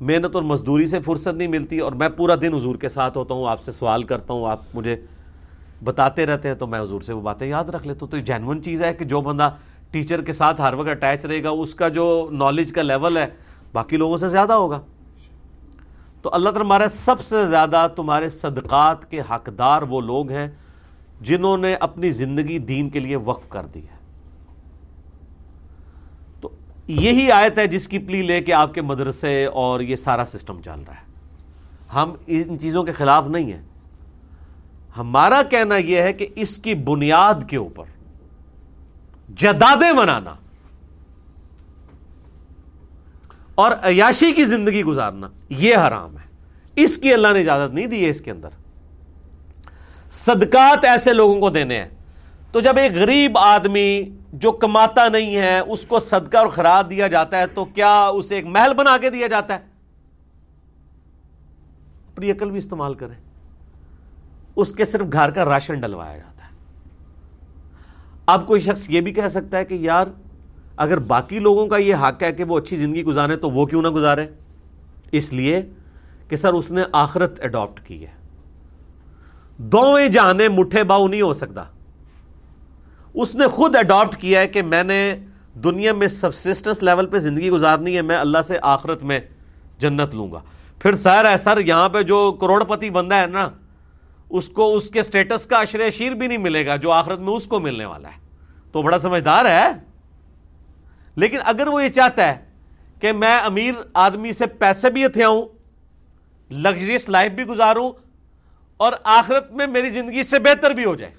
[0.00, 3.34] محنت اور مزدوری سے فرصت نہیں ملتی اور میں پورا دن حضور کے ساتھ ہوتا
[3.34, 4.96] ہوں، آپ سے سوال کرتا ہوں، آپ مجھے
[5.84, 8.22] بتاتے رہتے ہیں۔ تو میں حضور سے وہ باتیں یاد رکھ لیتا ہوں۔ تو یہ
[8.22, 9.50] جینون چیز ہے کہ جو بندہ
[9.90, 13.26] ٹیچر کے ساتھ ہر وقت اٹیچ رہے گا، اس کا جو نالج کا لیول ہے،
[13.72, 14.80] باقی لوگوں سے زیادہ ہوگا۔
[16.22, 20.48] تو اللہ تعالیٰ سب سے زیادہ تمہارے صدقات کے حقدار وہ لوگ ہیں
[21.20, 23.96] جنہوں نے اپنی زندگی دین کے لیے وقف کر دی ہے۔
[26.40, 26.48] تو
[26.86, 30.60] یہی آیت ہے جس کی پلی لے کے آپ کے مدرسے اور یہ سارا سسٹم
[30.64, 31.10] چل رہا ہے۔
[31.94, 33.62] ہم ان چیزوں کے خلاف نہیں ہیں۔
[34.96, 37.84] ہمارا کہنا یہ ہے کہ اس کی بنیاد کے اوپر
[39.36, 40.34] جدادیں منانا
[43.60, 46.24] اور عیاشی کی زندگی گزارنا، یہ حرام ہے۔
[46.76, 48.48] اس کی اللہ نے اجازت نہیں دی ہے اس کے اندر۔
[50.10, 51.88] صدقات ایسے لوگوں کو دینے ہیں۔
[52.52, 57.06] تو جب ایک غریب آدمی جو کماتا نہیں ہے، اس کو صدقہ اور خراب دیا
[57.06, 59.60] جاتا ہے، تو کیا اسے ایک محل بنا کے دیا جاتا ہے؟
[62.12, 63.14] اپنی عقل بھی استعمال کریں۔
[64.56, 66.50] اس کے صرف گھر کا راشن ڈلوایا جاتا ہے۔
[68.26, 70.06] اب کوئی شخص یہ بھی کہہ سکتا ہے کہ یار
[70.80, 73.82] اگر باقی لوگوں کا یہ حق ہے کہ وہ اچھی زندگی گزارے تو وہ کیوں
[73.82, 74.26] نہ گزارے
[75.12, 75.62] اس لیے
[76.28, 78.12] کہ سر، اس نے آخرت اڈاپٹ کی ہے۔
[79.56, 81.64] دونوں جانے مٹھے باؤ نہیں ہو سکتا۔
[83.14, 85.14] اس نے خود اڈاپٹ کیا ہے کہ میں نے
[85.64, 89.20] دنیا میں سبسسٹنس لیول پہ زندگی گزارنی ہے، میں اللہ سے آخرت میں
[89.78, 90.40] جنت لوں گا۔
[90.78, 93.50] پھر سر ہے سر، یہاں پہ جو کروڑ پتی بندہ ہے نا،
[94.30, 97.32] اس کو اس کے سٹیٹس کا اشر شیر بھی نہیں ملے گا جو آخرت میں
[97.32, 98.20] اس کو ملنے والا ہے۔
[98.72, 99.89] تو بڑا سمجھدار ہے۔
[101.20, 102.36] لیکن اگر وہ یہ چاہتا ہے
[103.00, 105.42] کہ میں امیر آدمی سے پیسے بھی ہتھیاؤں
[106.50, 107.90] لگژریس لائف بھی گزاروں،
[108.80, 111.12] اور آخرت میں میری زندگی سے بہتر بھی ہو جائے،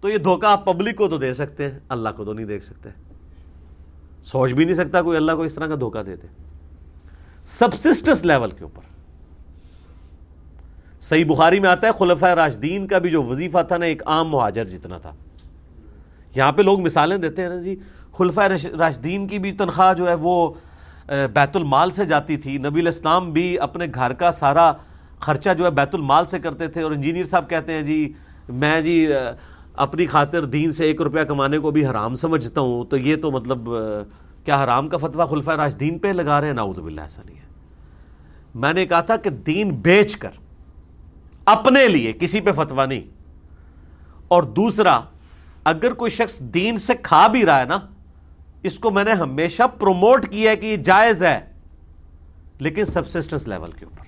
[0.00, 2.64] تو یہ دھوکہ آپ پبلک کو تو دے سکتے ہیں، اللہ کو تو نہیں دیکھ
[2.64, 2.88] سکتے۔
[4.24, 6.26] سوچ بھی نہیں سکتا کوئی اللہ کو اس طرح کا دھوکہ دے دے۔
[8.22, 8.82] لیول کے اوپر۔
[11.00, 14.28] صحیح بخاری میں آتا ہے خلفۂ راشدین کا بھی جو وظیفہ تھا نا، ایک عام
[14.28, 15.12] مہاجر جتنا تھا۔
[16.34, 17.76] یہاں پہ لوگ مثالیں دیتے ہیں نا جی
[18.18, 20.52] خلفۂ راشدین کی بھی تنخواہ جو ہے وہ
[21.06, 24.72] بیت المال سے جاتی تھی۔ نبی الاسلام بھی اپنے گھر کا سارا
[25.20, 28.12] خرچہ جو ہے بیت المال سے کرتے تھے اور انجینئر صاحب کہتے ہیں جی
[28.48, 29.06] میں جی
[29.76, 33.30] اپنی خاطر دین سے ایک روپیہ کمانے کو بھی حرام سمجھتا ہوں۔ تو یہ تو
[33.30, 33.68] مطلب
[34.44, 37.46] کیا حرام کا فتویٰ خلفۂ راشدین پہ لگا رہے ہیں؟ ناؤد باللہ، ایسا نہیں ہے۔
[38.54, 40.30] میں نے کہا تھا کہ دین بیچ کر
[41.44, 43.02] اپنے لیے کسی پہ فتوا نہیں۔
[44.28, 45.00] اور دوسرا،
[45.64, 47.78] اگر کوئی شخص دین سے کھا بھی رہا ہے نا
[48.62, 51.38] اس کو میں نے ہمیشہ پروموٹ کیا ہے کہ یہ جائز ہے،
[52.58, 54.06] لیکن سبسسٹنس لیول کے اوپر۔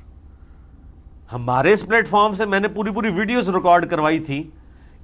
[1.33, 4.43] ہمارے اس پلیٹ فارم سے میں نے پوری پوری ویڈیوز ریکارڈ کروائی تھی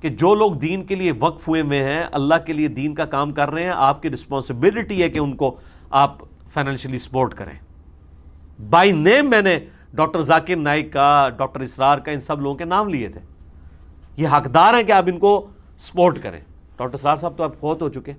[0.01, 3.05] کہ جو لوگ دین کے لیے وقف ہوئے میں ہیں، اللہ کے لیے دین کا
[3.05, 5.57] کام کر رہے ہیں، آپ کی رسپانسبلٹی ہے کہ ان کو
[5.91, 6.19] آپ
[6.53, 7.59] فائنینشلی سپورٹ کریں۔
[8.71, 9.59] بائی نیم میں نے
[9.95, 13.21] ڈاکٹر ذاکر نائک کا ڈاکٹر اسرار کا، ان سب لوگوں کے نام لیے تھے۔
[14.17, 15.47] یہ حقدار ہیں کہ آپ ان کو
[15.79, 16.41] سپورٹ کریں۔
[16.77, 18.13] ڈاکٹر اسرار صاحب تو آپ فوت ہو چکے۔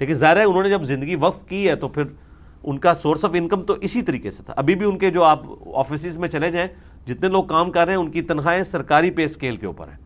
[0.00, 2.04] لیکن ظاہر ہے انہوں نے جب زندگی وقف کی ہے تو پھر
[2.62, 5.22] ان کا سورس آف انکم تو اسی طریقے سے تھا۔ ابھی بھی ان کے جو
[5.22, 5.42] آپ
[5.74, 6.68] آفیسز میں چلے جائیں،
[7.06, 9.98] جتنے لوگ کام کر رہے ہیں، ان کی تنخواہیں سرکاری پے اسکیل کے اوپر ہیں۔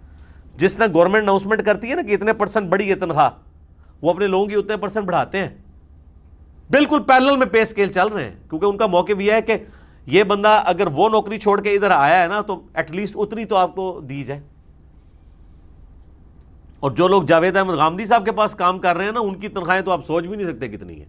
[0.56, 3.30] جس طرح گورنمنٹ اناؤنسمنٹ کرتی ہے نا کہ اتنے پرسنٹ بڑی ہے تنخواہ،
[4.02, 5.48] وہ اپنے لوگوں کی اتنے پرسنٹ بڑھاتے ہیں۔
[6.70, 9.54] بالکل پیرل میں پے اسکیل چل رہے ہیں، کیونکہ ان کا موقع یہ ہے کہ
[10.06, 13.44] یہ بندہ اگر وہ نوکری چھوڑ کے ادھر آیا ہے نا، تو ایٹ لیسٹ اتنی
[13.44, 14.40] تو آپ کو دی جائے۔
[16.80, 19.34] اور جو لوگ جاوید احمد غامدی صاحب کے پاس کام کر رہے ہیں نا، ان
[19.34, 21.06] کی تنخواہیں تو آپ سوچ بھی نہیں سکتے کتنی ہے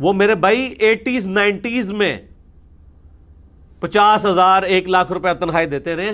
[0.00, 2.18] وہ میرے بھائی ایٹیز، نائنٹیز میں
[3.80, 6.10] پچاس ہزار ایک لاکھ روپے تنخواہیں دیتے رہے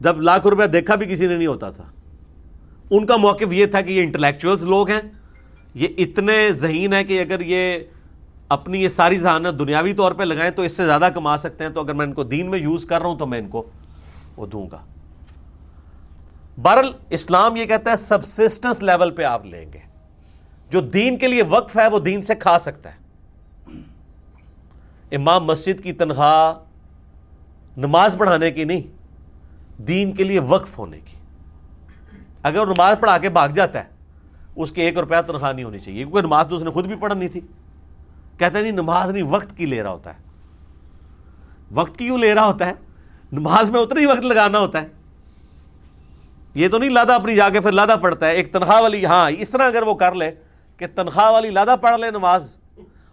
[0.00, 1.84] جب لاکھ روپیہ دیکھا بھی کسی نے نہیں ہوتا تھا۔
[2.90, 5.00] ان کا موقف یہ تھا کہ یہ انٹلیکچوئلز لوگ ہیں۔
[5.74, 7.78] یہ اتنے ذہین ہے کہ اگر یہ
[8.48, 11.70] اپنی یہ ساری ذہانت دنیاوی طور پہ لگائیں تو اس سے زیادہ کما سکتے ہیں۔
[11.70, 13.70] تو اگر میں ان کو دین میں یوز کر رہا ہوں تو میں ان کو
[14.36, 14.84] وہ دوں گا۔
[16.62, 19.78] بہرل اسلام یہ کہتا ہے سبسسٹنس لیول پہ آپ لیں گے۔
[20.70, 23.04] جو دین کے لیے وقف ہے وہ دین سے کھا سکتا ہے۔
[25.16, 26.54] امام مسجد کی تنخواہ
[27.76, 28.82] نماز پڑھانے کی نہیں،
[29.82, 31.16] دین کے لیے وقف ہونے کی۔
[32.42, 33.88] اگر نماز پڑھا کے بھاگ جاتا ہے،
[34.56, 36.96] اس کے ایک روپیہ تنخواہ نہیں ہونی چاہیے، کیونکہ نماز تو اس نے خود بھی
[36.96, 37.40] پڑھنی تھی۔
[38.38, 40.18] کہتے نہیں، نماز نہیں، وقت کی لے رہا ہوتا ہے۔
[41.70, 42.72] وقت کیوں لے رہا ہوتا ہے؟
[43.32, 44.86] نماز میں اتنا ہی وقت لگانا ہوتا ہے۔
[46.54, 49.30] یہ تو نہیں لادا اپنی جا کے پھر لادا پڑھتا ہے، ایک تنخواہ والی ہاں
[49.38, 50.30] اس طرح اگر وہ کر لے
[50.80, 52.56] کہ تنخواہ والی لادا پڑھ لے نماز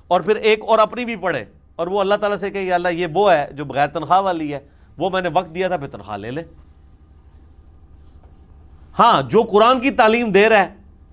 [0.08, 1.44] اور پھر ایک اور اپنی بھی پڑھے
[1.76, 4.60] اور وہ اللہ تعالیٰ سے کہ اللہ، یہ وہ ہے جو بغیر تنخواہ والی ہے،
[4.98, 6.44] وہ میں نے وقت دیا تھا، پھر تنخواہ لے لے۔
[9.00, 10.70] ہاں جو قرآن کی تعلیم دے رہا ہے،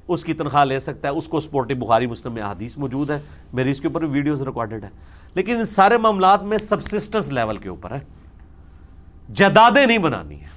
[0.09, 3.19] اس کی تنخواہ لے سکتا ہے، اس کو سپورٹی بخاری مسلم میں حدیث موجود ہے
[3.53, 4.89] میری اس کے اوپر بھی ویڈیوز ریکارڈڈ ہے
[5.35, 8.01] لیکن ان سارے معاملات میں سبسسٹنس لیول کے اوپر ہے
[9.29, 10.57] جدادیں نہیں بنانی ہیں۔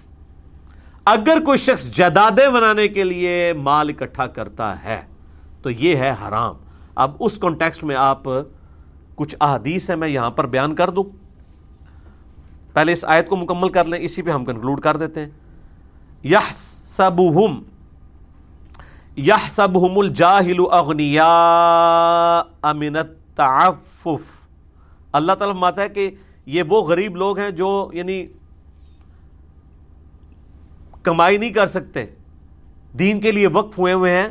[1.05, 5.01] اگر کوئی شخص جدادیں بنانے کے لیے مال اکٹھا کرتا ہے،
[5.61, 6.55] تو یہ ہے حرام۔
[6.95, 8.23] اب اس کانٹیکسٹ میں آپ
[9.15, 11.03] کچھ احادیث ہے میں یہاں پر بیان کر دوں۔
[12.73, 15.29] پہلے اس آیت کو مکمل کر لیں، اسی پہ ہم کنکلوڈ کر دیتے ہیں۔
[16.23, 16.37] یہ
[16.87, 17.21] سب
[19.15, 21.31] یہ سب الجاہل اغنیا
[22.61, 24.47] امنت تعفف
[25.11, 26.11] اللہ تعالیٰ ماتا ہے کہ
[26.45, 28.27] یہ وہ غریب لوگ ہیں جو یعنی
[31.03, 32.05] کمائی نہیں کر سکتے۔
[32.99, 34.27] دین کے لیے وقف ہوئے ہوئے ہیں۔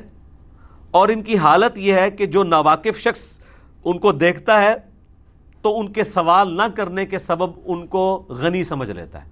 [0.90, 3.40] اور ان کی حالت یہ ہے کہ جو ناواقف شخص
[3.84, 4.74] ان کو دیکھتا ہے،
[5.62, 9.28] تو ان کے سوال نہ کرنے کے سبب ان کو غنی سمجھ لیتا ہے۔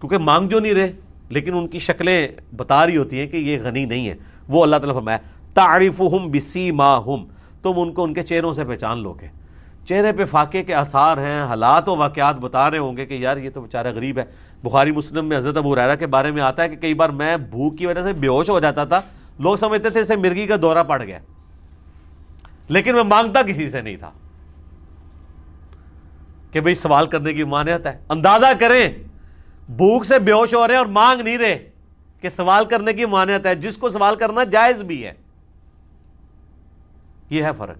[0.00, 0.92] کیونکہ مانگ جو نہیں رہے،
[1.28, 4.14] لیکن ان کی شکلیں بتا رہی ہوتی ہیں کہ یہ غنی نہیں ہے
[4.48, 5.18] وہ اللہ تعالیٰ فرمایا
[5.54, 7.24] تعریف ہم بسی ماں ہم
[7.62, 9.28] تم ان کو ان کے چہروں سے پہچان لو گے۔
[9.88, 13.36] چہرے پہ فاقے کے آثار ہیں، حالات و واقعات بتا رہے ہوں گے کہ یار
[13.36, 14.24] یہ تو بیچارہ غریب ہے۔
[14.64, 17.36] بخاری مسلم میں حضرت ابو ریرا کے بارے میں آتا ہے کہ کئی بار میں
[17.36, 19.00] بھوک کی وجہ سے بے ہوش ہو جاتا تھا۔
[19.38, 21.18] لوگ سمجھتے تھے اسے مرغی کا دورہ پڑ گیا۔
[22.68, 24.10] لیکن میں مانگتا کسی سے نہیں تھا۔
[26.50, 28.92] کہ بھئی سوال کرنے کی مانیت ہے۔ اندازہ کریں،
[29.68, 31.70] بھوک سے بے ہوش ہو رہے ہیں اور مانگ نہیں رہے
[32.20, 35.12] کہ سوال کرنے کی مانیت ہے۔ جس کو سوال کرنا جائز بھی ہے۔
[37.30, 37.76] یہ ہے فرق۔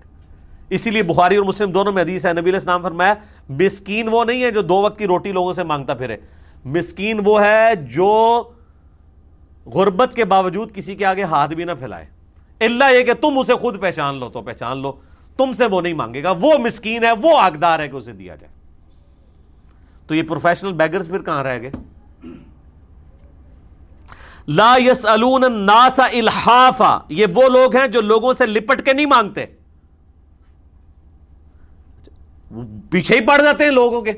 [0.70, 3.14] اسی لیے بخاری اور مسلم دونوں میں حدیث ہے۔ نبی علیہ السلام فرمایا،
[3.48, 6.16] مسکین وہ نہیں ہے جو دو وقت کی روٹی لوگوں سے مانگتا پھرے۔
[6.64, 8.42] مسکین وہ ہے جو
[9.66, 12.06] غربت کے باوجود کسی کے آگے ہاتھ بھی نہ پھیلائے۔
[12.60, 14.92] اللہ یہ کہ تم اسے خود پہچان لو تو پہچان لو۔
[15.36, 18.36] تم سے وہ نہیں مانگے گا۔ وہ مسکین ہے، وہ حقدار ہے کہ اسے دیا
[18.36, 18.52] جائے۔
[20.06, 21.70] تو یہ پروفیشنل بیگرز پھر کہاں رہ گئے؟
[24.48, 29.46] لا یس الناس الحافا۔ یہ وہ لوگ ہیں جو لوگوں سے لپٹ کے نہیں مانگتے۔
[32.90, 34.12] پیچھے ہی پڑ جاتے ہیں لوگوں کے۔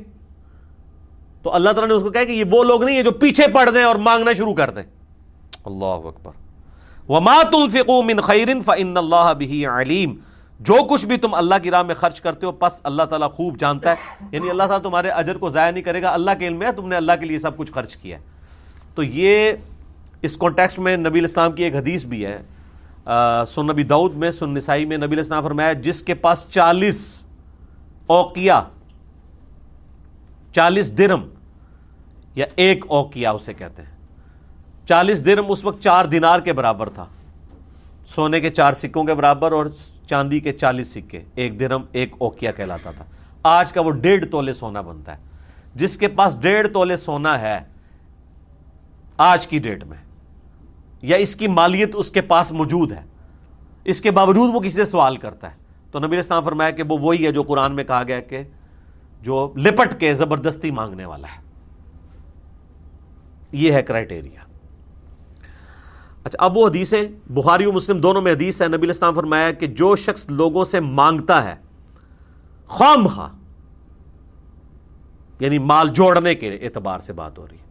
[1.46, 3.44] تو اللہ تعالیٰ نے اس کو کہا کہ یہ وہ لوگ نہیں ہیں جو پیچھے
[3.48, 4.82] پڑ دیں اور مانگنا شروع کر دیں۔
[5.64, 6.32] اللہ اکبر۔
[7.10, 10.14] وما تنفقوا من خیر فان اللہ به علیم
[10.60, 13.58] جو کچھ بھی تم اللہ کی راہ میں خرچ کرتے ہو، پس اللہ تعالیٰ خوب
[13.58, 16.62] جانتا ہے۔ یعنی اللہ تعالیٰ تمہارے اجر کو ضائع نہیں کرے گا، اللہ کے علم
[16.62, 18.22] ہے، تم نے اللہ کے لیے سب کچھ خرچ کیا ہے۔
[18.94, 19.52] تو یہ
[20.22, 22.42] اس کانٹیکسٹ میں نبی الاسلام کی ایک حدیث بھی ہے۔
[23.46, 27.24] سن نبی دعود میں سن نسائی میں نبی الاسلام فرمایا جس کے پاس چالیس
[28.06, 28.62] اوقیا
[30.52, 31.20] چالیس درم
[32.36, 33.90] یا ایک اوقیا اسے کہتے ہیں۔
[34.86, 37.06] چالیس درم اس وقت چار دینار کے برابر تھا۔
[38.06, 39.66] سونے کے چار سکوں کے برابر اور
[40.08, 43.04] چاندی کے چالیس سکے۔ ایک درم ایک اوکیا کہلاتا تھا۔
[43.42, 45.22] آج کا وہ ڈیڑھ تولے سونا بنتا ہے۔
[45.74, 47.58] جس کے پاس ڈیڑھ تولے سونا ہے،
[49.16, 49.98] آج کی ڈیٹ میں۔
[51.02, 53.02] یا اس کی مالیت اس کے پاس موجود ہے۔
[53.84, 55.56] اس کے باوجود وہ کسی سے سوال کرتا ہے۔
[55.90, 58.42] تو نبی اسلام فرمایا کہ وہ وہی ہے جو قرآن میں کہا گیا کہ
[59.22, 61.45] جو لپٹ کے زبردستی مانگنے والا ہے۔
[63.56, 64.40] یہ ہے کرائٹیریا
[66.24, 66.92] اچھا اب وہ حدیث
[67.30, 70.80] بخاری و مسلم دونوں میں حدیث ہے، نبی اسلام فرمایا کہ جو شخص لوگوں سے
[70.80, 71.54] مانگتا ہے
[72.68, 73.34] خام خواہ
[75.40, 77.64] یعنی مال جوڑنے کے اعتبار سے بات ہو رہی ہے،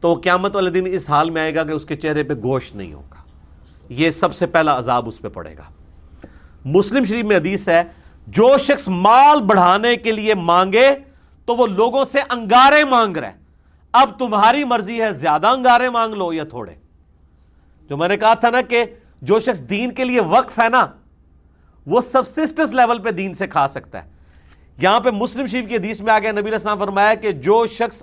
[0.00, 2.34] تو وہ قیامت والے دن اس حال میں آئے گا کہ اس کے چہرے پہ
[2.34, 3.20] گوشت نہیں ہوگا۔
[3.88, 5.64] یہ سب سے پہلا عذاب اس پہ پڑے گا۔
[6.64, 7.82] مسلم شریف میں حدیث ہے،
[8.26, 10.88] جو شخص مال بڑھانے کے لیے مانگے
[11.44, 13.32] تو وہ لوگوں سے انگارے مانگ رہے
[13.92, 16.74] اب تمہاری مرضی ہے زیادہ انگارے مانگ لو یا تھوڑے۔
[17.88, 18.84] جو میں نے کہا تھا نا کہ
[19.22, 20.86] جو شخص دین کے لیے وقف ہے نا،
[21.86, 24.10] وہ سبسسٹنس لیول پہ دین سے کھا سکتا ہے۔
[24.78, 28.02] یہاں پہ مسلم شریف کی حدیث میں آ گیا نبی اسلام فرمایا کہ جو شخص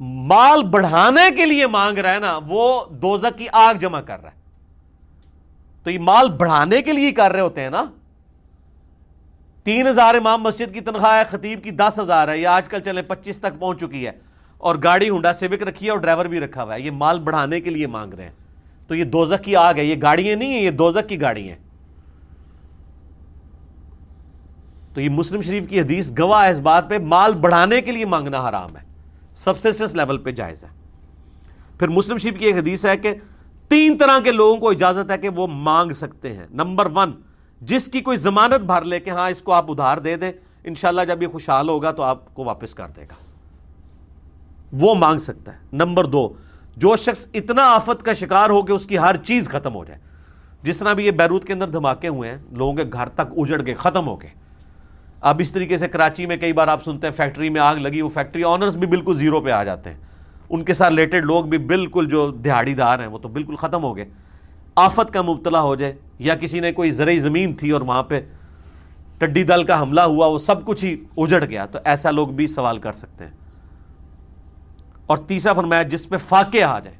[0.00, 4.30] مال بڑھانے کے لیے مانگ رہا ہے نا، وہ دوزک کی آگ جمع کر رہا
[4.30, 4.40] ہے۔
[5.82, 7.84] تو یہ مال بڑھانے کے لیے کر رہے ہوتے ہیں نا۔
[9.64, 12.80] تین ہزار امام مسجد کی تنخواہ ہے، خطیب کی دس ہزار ہے، یہ آج کل
[12.80, 14.31] چلے پچیس تک پہنچ چکی ہے۔
[14.62, 17.60] اور گاڑی ہنڈا سیوک رکھی ہے اور ڈرائیور بھی رکھا ہوا ہے۔ یہ مال بڑھانے
[17.60, 18.30] کے لیے مانگ رہے ہیں۔
[18.86, 21.56] تو یہ دوزک کی آگ ہے، یہ گاڑیاں نہیں ہیں، یہ دوزک کی گاڑی ہیں۔
[24.94, 28.04] تو یہ مسلم شریف کی حدیث گواہ ہے اس بات پہ، مال بڑھانے کے لیے
[28.04, 28.82] مانگنا حرام ہے۔
[29.36, 30.68] سبسٹنس لیول پہ جائز ہے۔
[31.78, 33.14] پھر مسلم شریف کی ایک حدیث ہے کہ
[33.68, 37.12] تین طرح کے لوگوں کو اجازت ہے کہ وہ مانگ سکتے ہیں۔ نمبر ون،
[37.60, 40.32] جس کی کوئی ضمانت بھر لے کہ ہاں اس کو آپ ادھار دے دیں،
[40.64, 43.31] انشاءاللہ جب یہ خوشحال ہوگا تو آپ کو واپس کر دے گا۔
[44.72, 46.32] وہ مانگ سکتا ہے۔ نمبر دو،
[46.76, 50.00] جو شخص اتنا آفت کا شکار ہو کہ اس کی ہر چیز ختم ہو جائے۔
[50.62, 53.62] جس طرح بھی یہ بیروت کے اندر دھماکے ہوئے ہیں، لوگوں کے گھر تک اجڑ
[53.62, 54.30] کے ختم ہو گئے۔
[55.20, 58.00] اب اس طریقے سے کراچی میں کئی بار آپ سنتے ہیں، فیکٹری میں آگ لگی،
[58.00, 59.96] وہ فیکٹری آنرز بھی بالکل زیرو پہ آ جاتے ہیں۔
[60.50, 63.82] ان کے ساتھ ریلیٹڈ لوگ بھی بالکل جو دہاڑی دار ہیں، وہ تو بالکل ختم
[63.82, 64.04] ہو گئے۔
[64.76, 68.20] آفت کا مبتلا ہو جائے، یا کسی نے کوئی زرعی زمین تھی اور وہاں پہ
[69.18, 72.46] ٹڈی دل کا حملہ ہوا، وہ سب کچھ ہی اجڑ گیا۔ تو ایسا لوگ بھی
[72.46, 73.41] سوال کر سکتے ہیں۔
[75.12, 76.96] اور تیسرا فرمایا جس پہ فاقے آ جائے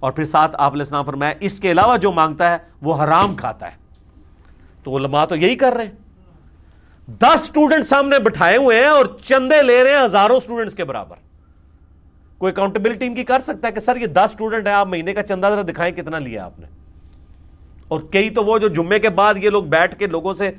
[0.00, 3.36] اور پھر ساتھ آپ علیہ السلام فرمایا، اس کے علاوہ جو مانگتا ہے وہ حرام
[3.36, 3.76] کھاتا ہے۔
[4.84, 5.90] تو علماء تو یہی کر رہے ہیں۔
[7.08, 11.16] دس اسٹوڈنٹ سامنے بٹھائے ہوئے ہیں اور چندے لے رہے ہیں ہزاروں اسٹوڈنٹس کے برابر۔
[12.38, 15.14] کوئی اکاؤنٹیبلٹی ان کی کر سکتا ہے کہ سر یہ دس اسٹوڈنٹ ہیں، آپ مہینے
[15.14, 16.66] کا چندہ ذرا دکھائیں کتنا لیا آپ نے۔
[17.88, 20.50] اور کئی تو وہ جو جمعے کے بعد یہ لوگ بیٹھ کے لوگوں سے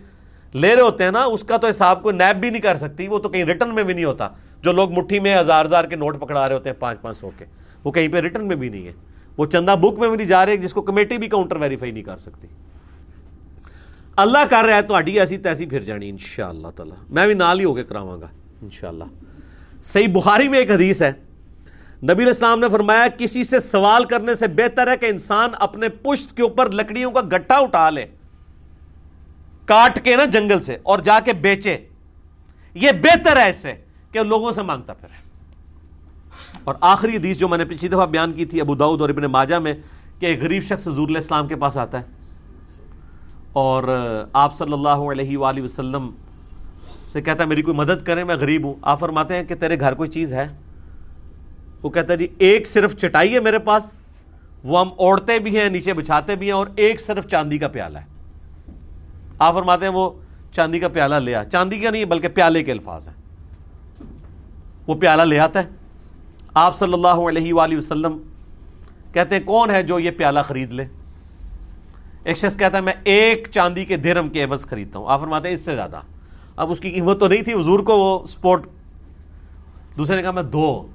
[0.54, 3.08] لے رہے ہوتے ہیں نا، اس کا تو حساب کوئی نیب بھی نہیں کر سکتی،
[3.08, 4.30] وہ تو کہیں ریٹرن میں بھی نہیں ہوتا۔
[4.64, 7.30] جو لوگ مٹھی میں ہزار ہزار کے نوٹ پکڑا رہے ہوتے ہیں، پانچ پانچ سو
[7.38, 7.46] کے۔
[7.84, 8.92] وہ کہیں پہ ریٹرن میں بھی نہیں ہے۔
[9.38, 12.04] وہ چندہ بک میں بھی نہیں جا رہے، جس کو کمیٹی بھی کاؤنٹر ویریفائی نہیں
[12.04, 12.48] کر سکتی۔
[14.16, 17.34] اللہ کر رہا ہے، تو ایسی تیسی پھر جانی ان شاء اللہ تعالیٰ۔ میں بھی
[17.34, 18.28] نال ہی ہو کے کراواں گا
[18.62, 19.04] ان شاء اللہ
[19.84, 21.12] صحیح بخاری میں ایک حدیث ہے۔
[22.04, 26.38] نبی الاسلام نے فرمایا، کسی سے سوال کرنے سے بہتر ہے کہ انسان اپنے پشت
[26.38, 28.06] کے اوپر لکڑیوں کا گٹھا اٹھا لے۔
[29.66, 31.78] کاٹ کے نا جنگل سے اور جا کے بیچے۔
[32.74, 33.74] یہ بہتر ہے اس سے۔
[34.14, 35.22] کہ لوگوں سے مانگتا پھر
[36.64, 39.24] اور آخری حدیث جو میں نے پچھلی دفعہ بیان کی تھی ابو داؤد اور ابن
[39.32, 39.74] ماجہ میں
[40.20, 42.22] کہ ایک غریب شخص حضور علیہ السلام کے پاس آتا ہے
[43.62, 43.84] اور
[44.34, 46.10] آپ صلی اللہ علیہ وآلہ وسلم
[47.12, 49.80] سے کہتا ہے، میری کوئی مدد کریں، میں غریب ہوں۔ آپ فرماتے ہیں کہ تیرے
[49.80, 50.48] گھر کوئی چیز ہے؟
[51.84, 53.92] وہ کہتا ہے جی ایک صرف چٹائی ہے میرے پاس،
[54.64, 57.98] وہ ہم اوڑھتے بھی ہیں، نیچے بچھاتے بھی ہیں، اور ایک صرف چاندی کا پیالہ
[57.98, 58.06] ہے۔
[59.40, 60.10] آپ فرماتے ہیں، وہ
[60.52, 63.16] چاندی کا پیالہ لیا چاندی کا نہیں، بلکہ پیالے کے الفاظ ہیں۔
[64.88, 65.68] وہ پیالہ لے آتا ہے۔
[66.54, 68.18] آپ صلی اللہ علیہ وآلہ وسلم
[69.14, 70.86] کہتے ہیں، کون ہے جو یہ پیالہ خرید لے؟
[72.24, 75.48] ایک شخص کہتا ہے، میں ایک چاندی کے درم کے عوض خریدتا ہوں۔ آپ فرماتے
[75.48, 76.00] ہیں، اس سے زیادہ۔
[76.56, 78.68] اب اس کی قیمت تو نہیں تھی، حضور کو وہ سپورٹ۔
[79.98, 80.88] دوسرے نے کہا، میں دو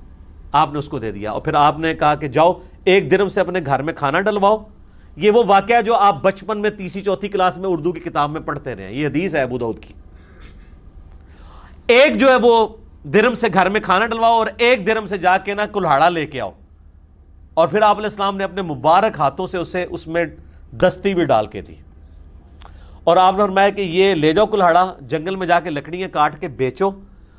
[0.52, 2.52] آپ نے اس کو دے دیا۔ اور پھر آپ نے کہا کہ جاؤ،
[2.84, 4.64] ایک درم سے اپنے گھر میں کھانا ڈلواؤ۔
[5.16, 8.40] یہ وہ واقعہ جو آپ بچپن میں تیسری چوتھی کلاس میں اردو کی کتاب میں
[8.40, 9.94] پڑھتے رہے ہیں۔ یہ حدیث ہے ابو دعود کی۔
[11.86, 12.68] ایک جو ہے وہ
[13.04, 16.26] درم سے گھر میں کھانا ڈلواؤ اور ایک درم سے جا کے نا کلہاڑا لے
[16.26, 16.50] کے آؤ۔
[17.54, 20.24] اور پھر آپ علیہ السلام نے اپنے مبارک ہاتھوں سے اسے اس میں
[20.72, 21.74] دستی بھی ڈال کے تھی
[23.04, 26.40] اور آپ نے فرمایا کہ یہ لے جاؤ کلہاڑا، جنگل میں جا کے لکڑیاں کاٹ
[26.40, 26.90] کے بیچو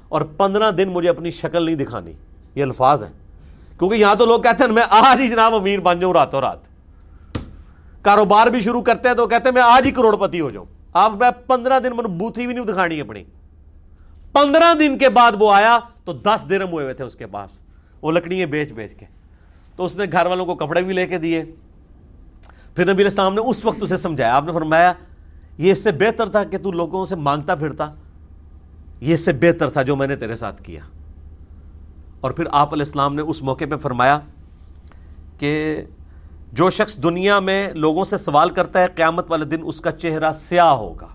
[0.10, 2.14] اور پندرہ دن مجھے اپنی شکل نہیں دکھانی۔
[2.56, 3.12] یہ الفاظ ہیں۔
[3.80, 6.58] کیونکہ یہاں تو لوگ کہتے ہیں، میں آج ہی جناب امیر بن جاؤں راتوں رات۔
[8.02, 10.66] کاروبار بھی شروع کرتے ہیں تو کہتے ہیں، میں آج ہی کروڑ پتی ہو جاؤں۔
[10.94, 13.24] آپ میں پندرہ دن مجھے بوتھی بھی نہیں دکھانی اپنی۔
[14.34, 17.52] پندرہ دن کے بعد وہ آیا تو دس درم ہوئے ہوئے تھے اس کے پاس۔
[18.02, 19.06] وہ لکڑیاں بیچ بیچ کے۔
[19.76, 21.44] تو اس نے گھر والوں کو کپڑے بھی لے کے دیے۔
[22.76, 24.94] پھر نبی السلام نے اس وقت اسے سمجھایا۔ آپ نے فرمایا،
[25.58, 27.94] یہ اس سے بہتر تھا کہ تو لوگوں سے مانگتا پھرتا۔
[29.02, 30.82] یہ اس سے بہتر تھا جو میں نے تیرے ساتھ کیا۔
[32.20, 34.20] اور پھر آپ علیہ السلام نے اس موقع پہ فرمایا
[35.38, 35.82] کہ
[36.54, 40.34] جو شخص دنیا میں لوگوں سے سوال کرتا ہے، قیامت والے دن اس کا چہرہ
[40.34, 41.08] سیاہ ہوگا۔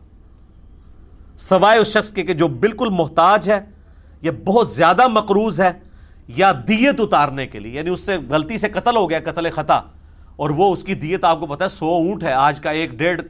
[1.38, 3.60] سوائے اس شخص کے کہ جو بالکل محتاج ہے
[4.22, 5.72] یا بہت زیادہ مقروض ہے
[6.28, 9.80] یا دیت اتارنے کے لیے یعنی اس سے غلطی سے قتل ہو گیا، قتل خطا،
[10.36, 12.90] اور وہ اس کی دیت آپ کو پتا ہے، سو اونٹ ہے، آج کا ایک
[12.90, 13.22] ڈیڑھ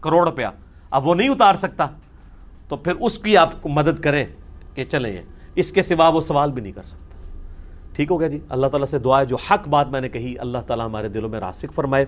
[0.00, 0.46] کروڑ روپیہ،
[0.90, 1.86] اب وہ نہیں اتار سکتا۔
[2.68, 4.24] تو پھر اس کی آپ کو مدد کریں
[4.74, 5.20] کہ چلیں یہ،
[5.54, 7.16] اس کے سوا وہ سوال بھی نہیں کر سکتا۔
[7.92, 10.38] ٹھیک ہو گیا جی؟ اللہ تعالیٰ سے دعا ہے، جو حق بات میں نے کہی،
[10.38, 12.04] اللہ تعالیٰ ہمارے دلوں میں راسک فرمائے۔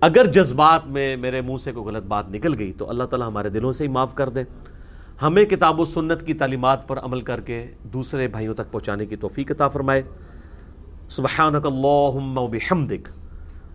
[0.00, 3.48] اگر جذبات میں میرے منہ سے کوئی غلط بات نکل گئی تو اللہ تعالیٰ ہمارے
[3.48, 4.42] دلوں سے ہی معاف کر دے۔
[5.22, 9.16] ہمیں کتاب و سنت کی تعلیمات پر عمل کر کے دوسرے بھائیوں تک پہنچانے کی
[9.16, 10.02] توفیق عطا فرمائے۔
[11.08, 13.08] سبحانک اللہم و بحمدک۔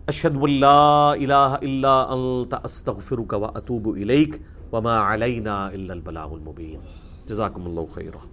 [0.06, 4.36] اشہد واللہ الہ الا انت، استغفرک و اتوب الیک۔
[4.72, 6.80] وما علینا الا البلاغ المبین۔
[7.26, 8.31] جزاکم اللہ خیرہ